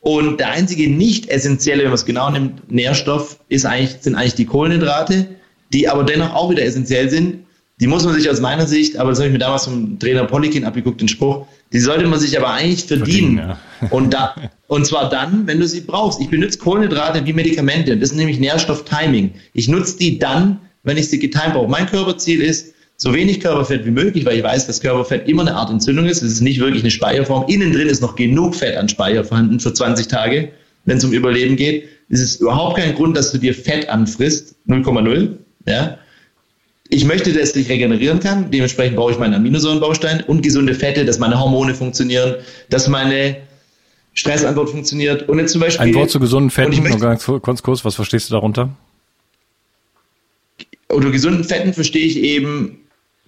[0.00, 4.34] und der einzige nicht essentielle, wenn man es genau nimmt, Nährstoff ist eigentlich, sind eigentlich
[4.34, 5.28] die Kohlenhydrate,
[5.72, 7.43] die aber dennoch auch wieder essentiell sind.
[7.84, 10.24] Die muss man sich aus meiner Sicht, aber das habe ich mir damals vom Trainer
[10.24, 13.36] Polikin abgeguckt, den Spruch, die sollte man sich aber eigentlich verdienen.
[13.36, 13.88] verdienen ja.
[13.90, 14.34] und, da,
[14.68, 16.18] und zwar dann, wenn du sie brauchst.
[16.18, 17.94] Ich benutze Kohlenhydrate wie Medikamente.
[17.98, 19.32] Das ist nämlich Nährstofftiming.
[19.52, 21.68] Ich nutze die dann, wenn ich sie getimt brauche.
[21.68, 25.54] Mein Körperziel ist, so wenig Körperfett wie möglich, weil ich weiß, dass Körperfett immer eine
[25.54, 26.22] Art Entzündung ist.
[26.22, 27.44] Es ist nicht wirklich eine Speicherform.
[27.48, 30.52] Innen drin ist noch genug Fett an Speicher vorhanden für 20 Tage,
[30.86, 31.86] wenn es um Überleben geht.
[32.08, 35.36] Es ist überhaupt kein Grund, dass du dir Fett anfrisst, 0,0.
[35.66, 35.98] Ja?
[36.88, 38.50] Ich möchte, dass ich regenerieren kann.
[38.50, 42.36] Dementsprechend brauche ich meinen Aminosäurenbaustein und gesunde Fette, dass meine Hormone funktionieren,
[42.68, 43.36] dass meine
[44.12, 45.28] Stressantwort funktioniert.
[45.28, 45.86] Und jetzt zum Beispiel.
[45.88, 48.70] Ein Wort zu gesunden Fetten, noch ganz kurz, kurz, was verstehst du darunter?
[50.94, 52.78] unter gesunden Fetten verstehe ich eben,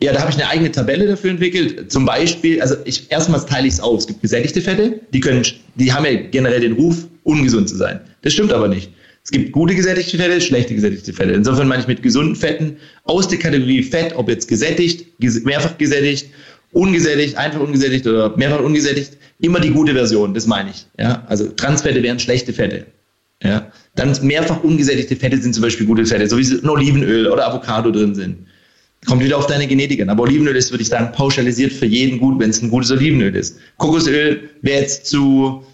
[0.00, 1.90] ja, da habe ich eine eigene Tabelle dafür entwickelt.
[1.90, 3.98] Zum Beispiel, also ich erstmals teile ich es auf.
[4.00, 5.44] Es gibt gesättigte Fette, die können,
[5.74, 8.00] die haben ja generell den Ruf, ungesund zu sein.
[8.22, 8.92] Das stimmt aber nicht.
[9.26, 11.32] Es gibt gute gesättigte Fette, schlechte gesättigte Fette.
[11.32, 15.04] Insofern meine ich mit gesunden Fetten aus der Kategorie Fett, ob jetzt gesättigt,
[15.44, 16.26] mehrfach gesättigt,
[16.70, 20.86] ungesättigt, einfach ungesättigt oder mehrfach ungesättigt, immer die gute Version, das meine ich.
[20.96, 22.86] Ja, also Transfette wären schlechte Fette.
[23.42, 27.48] Ja, dann mehrfach ungesättigte Fette sind zum Beispiel gute Fette, so wie ein Olivenöl oder
[27.48, 28.36] Avocado drin sind.
[29.06, 30.08] Kommt wieder auf deine Genetik an.
[30.08, 33.34] Aber Olivenöl ist, würde ich sagen, pauschalisiert für jeden gut, wenn es ein gutes Olivenöl
[33.34, 33.58] ist.
[33.76, 35.64] Kokosöl wäre jetzt zu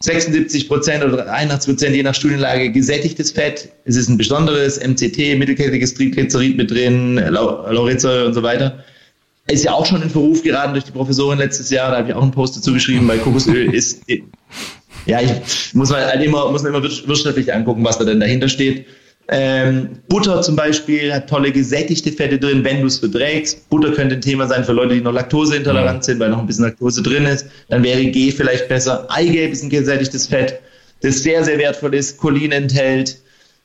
[0.00, 3.68] 76 Prozent oder 81 Prozent, je nach Studienlage, gesättigtes Fett.
[3.84, 8.84] Es ist ein besonderes MCT, mittelkettiges Triglycerid mit drin, Lauretsäure und so weiter.
[9.48, 11.90] Ist ja auch schon in Verruf geraten durch die Professorin letztes Jahr.
[11.90, 14.02] Da habe ich auch einen Post dazu geschrieben, weil Kokosöl ist,
[15.06, 18.48] ja, ich muss man halt immer, muss man immer wirtschaftlich angucken, was da denn dahinter
[18.48, 18.86] steht.
[19.30, 23.68] Ähm, Butter zum Beispiel hat tolle gesättigte Fette drin, wenn du es verträgst.
[23.68, 26.64] Butter könnte ein Thema sein für Leute, die noch laktoseintolerant sind, weil noch ein bisschen
[26.64, 27.46] Laktose drin ist.
[27.68, 29.06] Dann wäre G vielleicht besser.
[29.10, 30.58] Eigelb ist ein gesättigtes Fett,
[31.02, 33.18] das sehr, sehr wertvoll ist, Cholin enthält.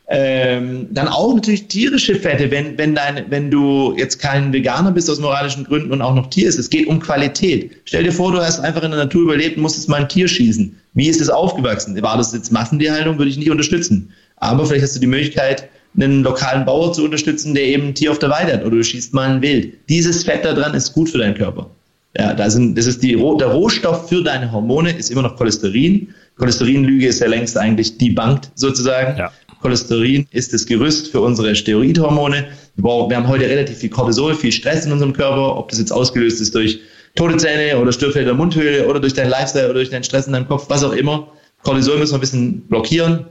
[0.10, 5.10] Ähm, dann auch natürlich tierische Fette, wenn, wenn, dein, wenn du jetzt kein Veganer bist
[5.10, 6.60] aus moralischen Gründen und auch noch Tier ist.
[6.60, 7.72] Es geht um Qualität.
[7.86, 10.28] Stell dir vor, du hast einfach in der Natur überlebt und musstest mal ein Tier
[10.28, 10.78] schießen.
[10.94, 12.00] Wie ist es aufgewachsen?
[12.02, 13.18] War das jetzt Massentierhaltung?
[13.18, 14.12] Würde ich nicht unterstützen.
[14.38, 18.12] Aber vielleicht hast du die Möglichkeit, einen lokalen Bauer zu unterstützen, der eben ein Tier
[18.12, 19.78] auf der Weide hat oder du schießt mal ein Wild.
[19.90, 21.70] Dieses Fett da dran ist gut für deinen Körper.
[22.18, 26.10] Ja, da sind, das ist die, der Rohstoff für deine Hormone ist immer noch Cholesterin.
[26.38, 29.18] Cholesterinlüge ist ja längst eigentlich debunked sozusagen.
[29.18, 29.32] Ja.
[29.62, 32.46] Cholesterin ist das Gerüst für unsere Steroidhormone.
[32.76, 36.42] Wir haben heute relativ viel Cortisol, viel Stress in unserem Körper, ob das jetzt ausgelöst
[36.42, 36.80] ist durch
[37.16, 40.34] tote Zähne oder Störfeld der Mundhöhle oder durch deinen Lifestyle oder durch deinen Stress in
[40.34, 41.28] deinem Kopf, was auch immer.
[41.64, 43.26] Cortisol müssen wir ein bisschen blockieren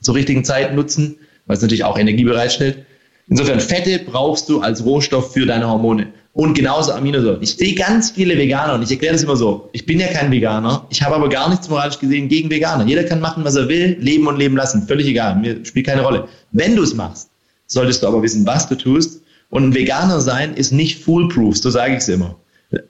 [0.00, 2.84] zur richtigen Zeit nutzen, weil es natürlich auch Energie bereitstellt.
[3.28, 6.08] Insofern Fette brauchst du als Rohstoff für deine Hormone.
[6.32, 7.42] Und genauso Aminosäuren.
[7.42, 9.68] Ich sehe ganz viele Veganer und ich erkläre das immer so.
[9.72, 10.86] Ich bin ja kein Veganer.
[10.90, 12.84] Ich habe aber gar nichts moralisch gesehen gegen Veganer.
[12.86, 14.86] Jeder kann machen, was er will, leben und leben lassen.
[14.86, 15.36] Völlig egal.
[15.36, 16.28] Mir spielt keine Rolle.
[16.52, 17.30] Wenn du es machst,
[17.66, 19.22] solltest du aber wissen, was du tust.
[19.48, 22.36] Und ein Veganer sein ist nicht foolproof, so sage ich es immer.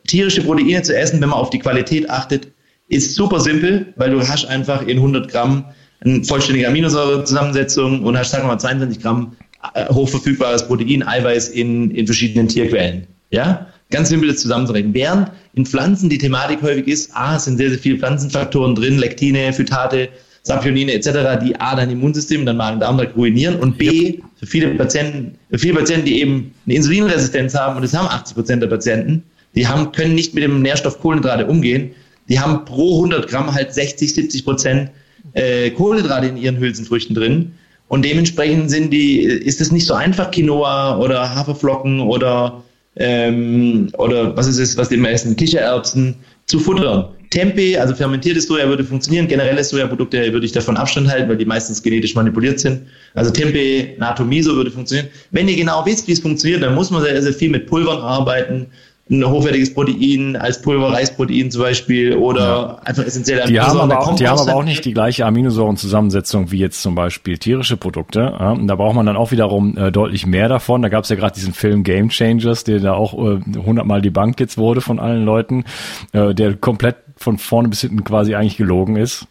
[0.06, 2.48] Tierische Proteine zu essen, wenn man auf die Qualität achtet,
[2.88, 5.64] ist super simpel, weil du hast einfach in 100 Gramm
[6.00, 9.36] eine vollständige Aminosäurezusammensetzung und hast, sagen wir mal, 22 Gramm
[9.74, 13.06] äh, hochverfügbares Protein, Eiweiß in, in verschiedenen Tierquellen.
[13.30, 13.66] Ja?
[13.90, 14.94] Ganz simpel das zusammenzurechnen.
[14.94, 18.98] Während in Pflanzen die Thematik häufig ist, A, es sind sehr, sehr viele Pflanzenfaktoren drin,
[18.98, 20.08] Lektine, Phytate,
[20.42, 25.58] Saponine etc., die A, dein Immunsystem, dein Magen-Darm ruinieren und B, für viele Patienten, für
[25.58, 29.22] viele Patienten, die eben eine Insulinresistenz haben, und das haben 80 Prozent der Patienten,
[29.54, 31.90] die haben, können nicht mit dem Nährstoff Kohlenhydrate umgehen,
[32.28, 34.90] die haben pro 100 Gramm halt 60, 70 Prozent
[35.34, 37.52] äh, Kohlenhydrate in ihren Hülsenfrüchten drin.
[37.88, 42.62] Und dementsprechend sind die, ist es nicht so einfach, Quinoa oder Haferflocken oder,
[42.96, 46.14] ähm, oder was ist es, was die meisten Kichererbsen
[46.46, 47.08] zu futtern.
[47.30, 51.44] Tempeh, also fermentiertes Soja würde funktionieren, generelle Sojaprodukte würde ich davon Abstand halten, weil die
[51.44, 52.82] meistens genetisch manipuliert sind.
[53.14, 55.08] Also Tempeh, Natto Miso würde funktionieren.
[55.30, 57.98] Wenn ihr genau wisst, wie es funktioniert, dann muss man sehr, sehr viel mit Pulvern
[57.98, 58.66] arbeiten
[59.10, 62.78] ein hochwertiges Protein als Pulver, Reisprotein zum Beispiel oder ja.
[62.84, 66.58] einfach essentiell Die haben aber, auch, die haben aber auch nicht die gleiche Aminosäurenzusammensetzung wie
[66.58, 68.20] jetzt zum Beispiel tierische Produkte.
[68.20, 70.82] Ja, da braucht man dann auch wiederum äh, deutlich mehr davon.
[70.82, 74.02] Da gab es ja gerade diesen Film Game Changers, der da auch äh, hundertmal äh,
[74.02, 75.64] die Bank jetzt wurde von allen Leuten,
[76.12, 79.26] äh, der komplett von vorne bis hinten quasi eigentlich gelogen ist.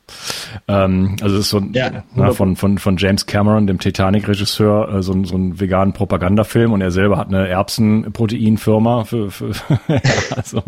[0.67, 4.93] Ähm, also es ist so ein, ja, na, von, von, von James Cameron, dem Titanic-Regisseur,
[4.93, 9.51] äh, so, ein, so ein veganen Propagandafilm und er selber hat eine Erbsenproteinfirma für, für
[10.35, 10.61] also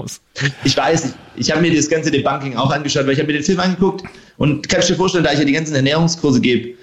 [0.64, 1.06] Ich weiß,
[1.36, 3.60] ich, ich habe mir das ganze Debunking auch angeschaut, weil ich habe mir den Film
[3.60, 4.04] angeguckt
[4.38, 6.74] und kannst dir vorstellen, da ich ja die ganzen Ernährungskurse gebe,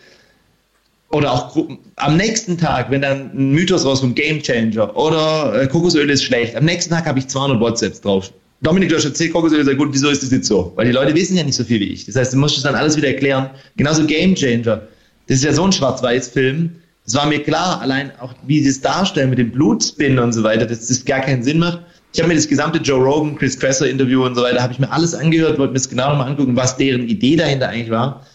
[1.11, 1.57] oder auch
[1.97, 6.55] am nächsten Tag, wenn dann ein Mythos rauskommt, Game Changer oder äh, Kokosöl ist schlecht,
[6.55, 8.31] am nächsten Tag habe ich 200 WhatsApps drauf
[8.61, 10.73] Dominik, du hast erzählt, Kokosöl sehr gut, wieso ist das jetzt so?
[10.75, 12.07] Weil die Leute wissen ja nicht so viel wie ich.
[12.07, 13.51] Das heißt, du musst es dann alles wieder erklären.
[13.77, 14.83] Genauso Game Changer.
[15.29, 16.71] Das ist ja so ein Schwarz-Weiß-Film.
[17.07, 20.43] Es war mir klar, allein auch wie sie es darstellen mit dem Blutspin und so
[20.43, 21.83] weiter, dass das gar keinen Sinn macht.
[22.13, 24.79] Ich habe mir das gesamte Joe Rogan, Chris Kresser Interview und so weiter, habe ich
[24.79, 28.27] mir alles angehört, wollte mir das genau nochmal angucken, was deren Idee dahinter eigentlich war.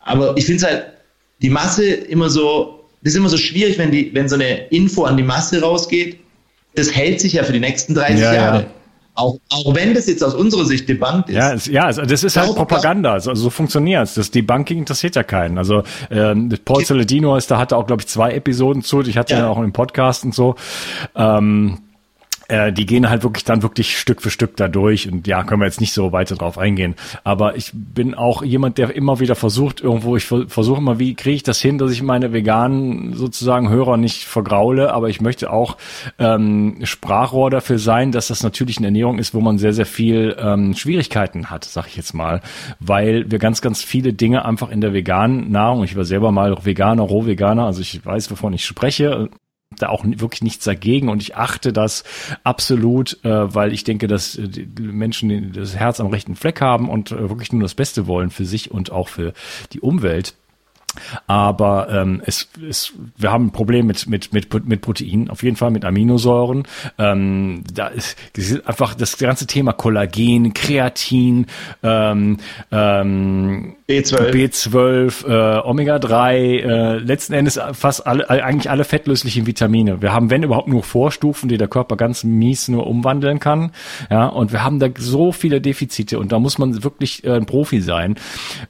[0.00, 0.84] Aber ich finde es halt,
[1.40, 5.04] die Masse immer so, das ist immer so schwierig, wenn die, wenn so eine Info
[5.04, 6.18] an die Masse rausgeht.
[6.74, 8.58] Das hält sich ja für die nächsten 30 ja, Jahre.
[8.58, 8.70] Ja.
[9.14, 11.36] Auch, auch wenn das jetzt aus unserer Sicht debunked ist.
[11.36, 13.12] Ja, es, ja also das ist halt Propaganda.
[13.12, 14.14] Also, so funktioniert's.
[14.14, 15.58] Das Debunking interessiert ja keinen.
[15.58, 19.00] Also ähm, Paul Celedino ist, da hatte auch, glaube ich, zwei Episoden zu.
[19.02, 19.40] Ich hatte ja.
[19.40, 20.54] ja auch im Podcast und so.
[21.14, 21.78] Ähm,
[22.50, 25.60] äh, die gehen halt wirklich dann wirklich Stück für Stück da durch und ja, können
[25.60, 26.96] wir jetzt nicht so weiter drauf eingehen.
[27.22, 31.36] Aber ich bin auch jemand, der immer wieder versucht, irgendwo, ich versuche immer, wie kriege
[31.36, 35.76] ich das hin, dass ich meine veganen sozusagen Hörer nicht vergraule, aber ich möchte auch
[36.18, 40.36] ähm, Sprachrohr dafür sein, dass das natürlich eine Ernährung ist, wo man sehr, sehr viel
[40.38, 42.40] ähm, Schwierigkeiten hat, sag ich jetzt mal,
[42.80, 46.50] weil wir ganz, ganz viele Dinge einfach in der veganen Nahrung, ich war selber mal
[46.64, 49.30] Veganer, Rohveganer, also ich weiß, wovon ich spreche,
[49.82, 52.04] da auch wirklich nichts dagegen und ich achte das
[52.44, 56.88] absolut, äh, weil ich denke, dass äh, die Menschen das Herz am rechten Fleck haben
[56.88, 59.32] und äh, wirklich nur das Beste wollen für sich und auch für
[59.72, 60.34] die Umwelt.
[61.26, 65.56] Aber ähm, es, es, wir haben ein Problem mit, mit, mit, mit Proteinen, auf jeden
[65.56, 66.64] Fall mit Aminosäuren.
[66.98, 71.46] Ähm, da ist, ist einfach das ganze Thema Kollagen, Kreatin,
[71.82, 72.38] ähm,
[72.72, 80.02] ähm, B12, B12 äh, Omega-3, äh, letzten Endes fast alle, eigentlich alle fettlöslichen Vitamine.
[80.02, 83.72] Wir haben, wenn überhaupt, nur Vorstufen, die der Körper ganz mies nur umwandeln kann.
[84.10, 87.46] Ja, und wir haben da so viele Defizite und da muss man wirklich äh, ein
[87.46, 88.16] Profi sein,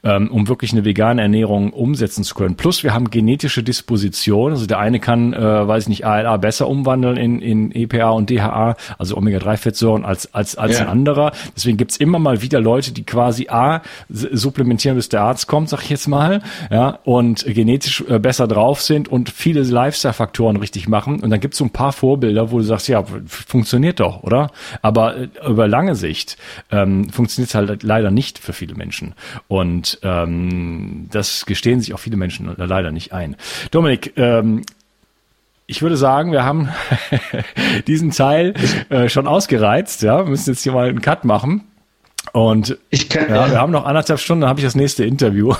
[0.02, 2.56] ähm, um wirklich eine vegane Ernährung umsetzen zu können.
[2.56, 4.52] Plus wir haben genetische Disposition.
[4.52, 8.30] Also der eine kann, äh, weiß ich nicht, ALA besser umwandeln in, in EPA und
[8.30, 10.84] DHA, also Omega-3-Fettsäuren, als, als, als ja.
[10.84, 11.32] ein anderer.
[11.56, 15.82] Deswegen gibt's immer mal wieder Leute, die quasi A, supplementieren bis der Arzt kommt, sag
[15.82, 21.20] ich jetzt mal, ja, und genetisch äh, besser drauf sind und viele Lifestyle-Faktoren richtig machen.
[21.20, 24.50] Und dann gibt es so ein paar Vorbilder, wo du sagst, ja, funktioniert doch, oder?
[24.82, 26.36] Aber äh, über lange Sicht
[26.70, 29.14] ähm, funktioniert es halt leider nicht für viele Menschen.
[29.48, 33.36] Und ähm, das gestehen sich auch viele Menschen leider nicht ein.
[33.70, 34.62] Dominik, ähm,
[35.70, 36.68] ich würde sagen, wir haben
[37.86, 38.54] diesen Teil
[38.88, 40.02] äh, schon ausgereizt.
[40.02, 41.62] Ja, wir müssen jetzt hier mal einen Cut machen.
[42.32, 42.76] Und
[43.08, 45.54] kann, ja, wir haben noch anderthalb Stunden, dann habe ich das nächste Interview.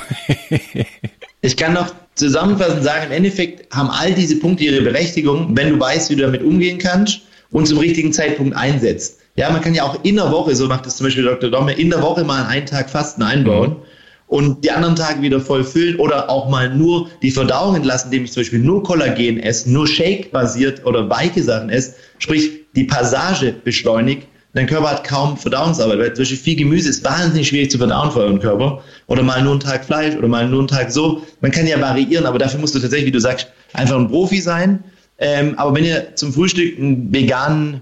[1.41, 5.80] ich kann noch zusammenfassend sagen, im Endeffekt haben all diese Punkte ihre Berechtigung, wenn du
[5.80, 7.20] weißt, wie du damit umgehen kannst
[7.51, 9.20] und zum richtigen Zeitpunkt einsetzt.
[9.36, 11.51] Ja, man kann ja auch in der Woche, so macht das zum Beispiel Dr.
[11.51, 13.70] Domme, in der Woche mal einen Tag Fasten einbauen.
[13.70, 13.89] Mhm
[14.31, 18.24] und die anderen Tage wieder voll füllen oder auch mal nur die Verdauung entlassen, indem
[18.24, 23.55] ich zum Beispiel nur Kollagen esse, nur Shake-basiert oder weiche Sachen esse, sprich die Passage
[23.64, 27.78] beschleunigt Dein Körper hat kaum Verdauungsarbeit, weil zum Beispiel viel Gemüse ist wahnsinnig schwierig zu
[27.78, 28.83] verdauen für euren Körper.
[29.07, 31.24] Oder mal nur einen Tag Fleisch oder mal nur einen Tag so.
[31.41, 34.41] Man kann ja variieren, aber dafür musst du tatsächlich, wie du sagst, einfach ein Profi
[34.41, 34.83] sein.
[35.18, 37.81] Ähm, aber wenn ihr zum Frühstück einen veganen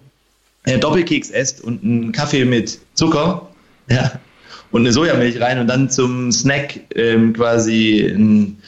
[0.65, 3.49] äh, Doppelkeks esst und einen Kaffee mit Zucker,
[3.89, 4.13] ja,
[4.71, 8.59] und eine Sojamilch rein und dann zum Snack ähm, quasi ein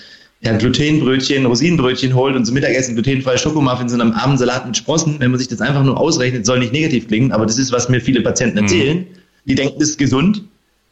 [0.43, 5.17] ja, Glutenbrötchen, Rosinenbrötchen holt und zum Mittagessen glutenfreie Schokomuffins und am Abend Salat mit Sprossen,
[5.19, 7.89] wenn man sich das einfach nur ausrechnet, soll nicht negativ klingen, aber das ist, was
[7.89, 8.65] mir viele Patienten mhm.
[8.65, 8.99] erzählen.
[8.99, 9.07] Mhm.
[9.45, 10.43] Die denken, das ist gesund,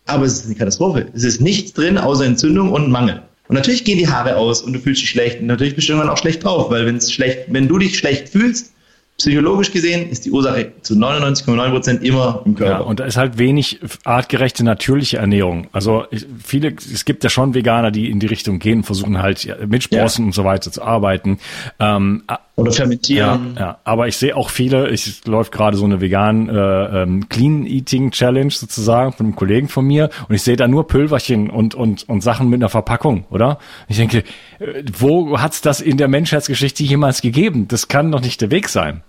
[0.06, 1.06] aber es ist eine Katastrophe.
[1.14, 3.22] Es ist nichts drin außer Entzündung und Mangel.
[3.48, 5.94] Und natürlich gehen die Haare aus und du fühlst dich schlecht und natürlich bist du
[5.94, 8.74] irgendwann auch schlecht drauf, weil wenn es schlecht, wenn du dich schlecht fühlst,
[9.18, 12.72] Psychologisch gesehen ist die Ursache zu 99,9 Prozent immer im Körper.
[12.72, 15.66] Ja, und da ist halt wenig artgerechte natürliche Ernährung.
[15.72, 16.04] Also
[16.40, 20.22] viele, es gibt ja schon Veganer, die in die Richtung gehen, versuchen halt mit Sprossen
[20.22, 20.26] ja.
[20.26, 21.40] und so weiter zu arbeiten.
[21.80, 22.22] Ähm,
[22.54, 23.56] Oder fermentieren.
[23.56, 27.28] Ja, ja, aber ich sehe auch viele, ich läuft gerade so eine vegan äh, ähm,
[27.28, 31.50] Clean Eating Challenge sozusagen von einem Kollegen von mir und ich sehe da nur Pülverchen
[31.50, 33.58] und, und, und Sachen mit einer Verpackung, oder?
[33.88, 34.18] Ich denke,
[34.60, 37.66] äh, wo hat's das in der Menschheitsgeschichte jemals gegeben?
[37.66, 39.02] Das kann doch nicht der Weg sein.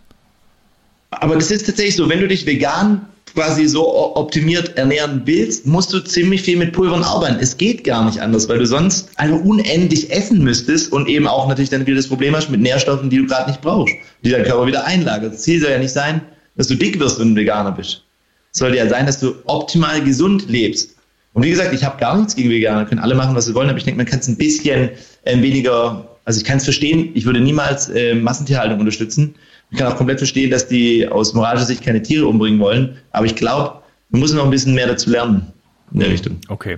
[1.12, 5.94] Aber das ist tatsächlich so, wenn du dich vegan quasi so optimiert ernähren willst, musst
[5.94, 7.38] du ziemlich viel mit Pulvern arbeiten.
[7.40, 11.48] Es geht gar nicht anders, weil du sonst einfach unendlich essen müsstest und eben auch
[11.48, 13.94] natürlich dann wieder das Problem hast mit Nährstoffen, die du gerade nicht brauchst,
[14.24, 15.34] die dein Körper wieder einlagert.
[15.34, 16.22] Das Ziel soll ja nicht sein,
[16.56, 18.04] dass du dick wirst, wenn du Veganer bist.
[18.52, 20.96] Es soll ja sein, dass du optimal gesund lebst.
[21.34, 23.70] Und wie gesagt, ich habe gar nichts gegen Veganer, können alle machen, was sie wollen,
[23.70, 24.90] aber ich denke, man kann es ein bisschen
[25.24, 29.36] äh, weniger, also ich kann es verstehen, ich würde niemals äh, Massentierhaltung unterstützen,
[29.72, 32.98] ich kann auch komplett verstehen, dass die aus moralischer Sicht keine Tiere umbringen wollen.
[33.12, 35.54] Aber ich glaube, wir müssen noch ein bisschen mehr dazu lernen
[35.94, 36.12] in der mhm.
[36.14, 36.38] Richtung.
[36.48, 36.78] Okay.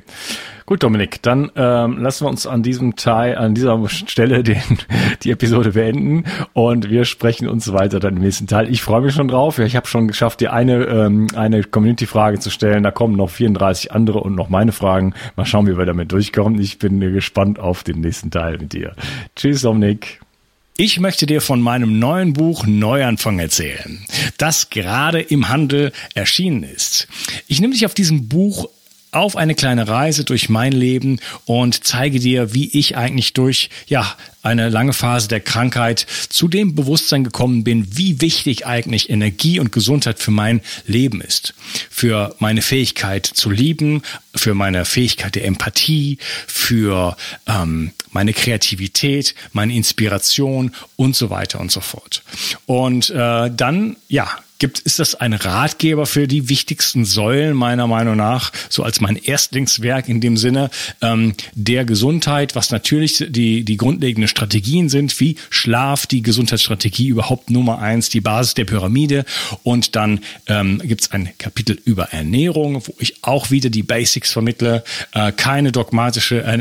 [0.66, 4.62] Gut, Dominik, dann ähm, lassen wir uns an diesem Teil, an dieser Stelle den,
[5.24, 6.24] die Episode beenden
[6.54, 8.70] und wir sprechen uns weiter dann im nächsten Teil.
[8.70, 9.60] Ich freue mich schon drauf.
[9.60, 12.84] Ich habe schon geschafft, dir eine, ähm, eine Community-Frage zu stellen.
[12.84, 15.14] Da kommen noch 34 andere und noch meine Fragen.
[15.36, 16.60] Mal schauen, wie wir damit durchkommen.
[16.62, 18.96] Ich bin gespannt auf den nächsten Teil mit dir.
[19.36, 20.22] Tschüss, Dominik.
[20.78, 24.04] Ich möchte dir von meinem neuen Buch Neuanfang erzählen,
[24.38, 27.08] das gerade im Handel erschienen ist.
[27.48, 28.70] Ich nehme dich auf diesem Buch
[29.12, 34.16] auf eine kleine Reise durch mein Leben und zeige dir, wie ich eigentlich durch, ja,
[34.42, 39.72] eine lange Phase der Krankheit zu dem Bewusstsein gekommen bin, wie wichtig eigentlich Energie und
[39.72, 41.54] Gesundheit für mein Leben ist.
[41.90, 44.02] Für meine Fähigkeit zu lieben,
[44.34, 51.72] für meine Fähigkeit der Empathie, für ähm, meine Kreativität, meine Inspiration und so weiter und
[51.72, 52.24] so fort.
[52.66, 54.30] Und äh, dann, ja,
[54.62, 59.16] gibt, ist das ein Ratgeber für die wichtigsten Säulen meiner Meinung nach, so als mein
[59.16, 60.70] Erstlingswerk in dem Sinne
[61.02, 67.50] ähm, der Gesundheit, was natürlich die, die grundlegenden Strategien sind, wie Schlaf, die Gesundheitsstrategie überhaupt
[67.50, 69.26] Nummer eins, die Basis der Pyramide.
[69.64, 74.32] Und dann ähm, gibt es ein Kapitel über Ernährung, wo ich auch wieder die Basics
[74.32, 74.84] vermittle,
[75.14, 76.60] äh, keine dogmatische äh,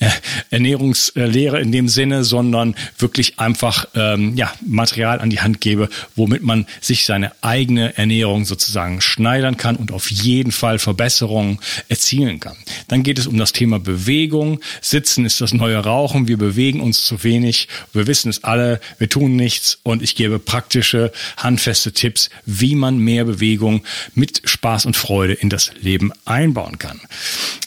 [0.00, 0.10] äh,
[0.50, 6.42] Ernährungslehre in dem Sinne, sondern wirklich einfach ähm, ja, Material an die Hand gebe, womit
[6.42, 11.58] man sich seine eigene Ernährung sozusagen schneidern kann und auf jeden Fall Verbesserungen
[11.88, 12.56] erzielen kann.
[12.88, 14.60] Dann geht es um das Thema Bewegung.
[14.80, 16.28] Sitzen ist das neue Rauchen.
[16.28, 17.68] Wir bewegen uns zu wenig.
[17.92, 18.80] Wir wissen es alle.
[18.98, 19.78] Wir tun nichts.
[19.82, 23.84] Und ich gebe praktische, handfeste Tipps, wie man mehr Bewegung
[24.14, 27.00] mit Spaß und Freude in das Leben einbauen kann.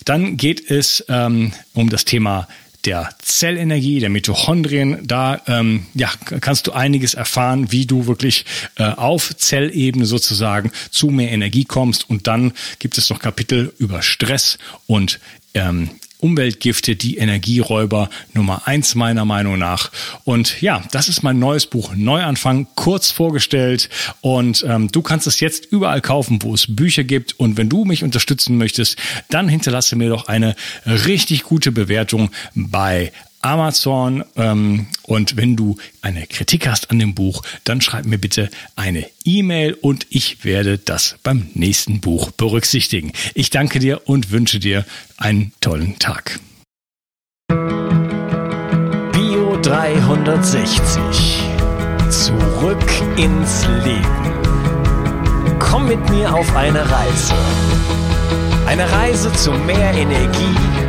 [0.05, 2.47] Dann geht es ähm, um das Thema
[2.85, 4.99] der Zellenergie, der Mitochondrien.
[5.05, 6.09] Da ähm, ja,
[6.41, 12.09] kannst du einiges erfahren, wie du wirklich äh, auf Zellebene sozusagen zu mehr Energie kommst.
[12.09, 14.57] Und dann gibt es noch Kapitel über Stress
[14.87, 15.19] und
[15.53, 15.89] ähm,
[16.19, 19.91] Umweltgifte, die Energieräuber Nummer eins meiner Meinung nach.
[20.25, 23.89] Und ja, das ist mein neues Buch Neuanfang, kurz vorgestellt.
[24.21, 27.39] Und ähm, du kannst es jetzt überall kaufen, wo es Bücher gibt.
[27.39, 28.97] Und wenn du mich unterstützen möchtest,
[29.29, 30.55] dann hinterlasse mir doch eine
[30.85, 33.11] richtig gute Bewertung bei
[33.41, 34.23] Amazon.
[34.35, 39.05] Ähm, und wenn du eine Kritik hast an dem Buch, dann schreib mir bitte eine
[39.23, 43.11] E-Mail und ich werde das beim nächsten Buch berücksichtigen.
[43.33, 44.85] Ich danke dir und wünsche dir
[45.17, 46.39] einen tollen Tag.
[49.11, 50.99] Bio 360.
[52.09, 54.39] Zurück ins Leben.
[55.59, 57.33] Komm mit mir auf eine Reise.
[58.65, 60.88] Eine Reise zu mehr Energie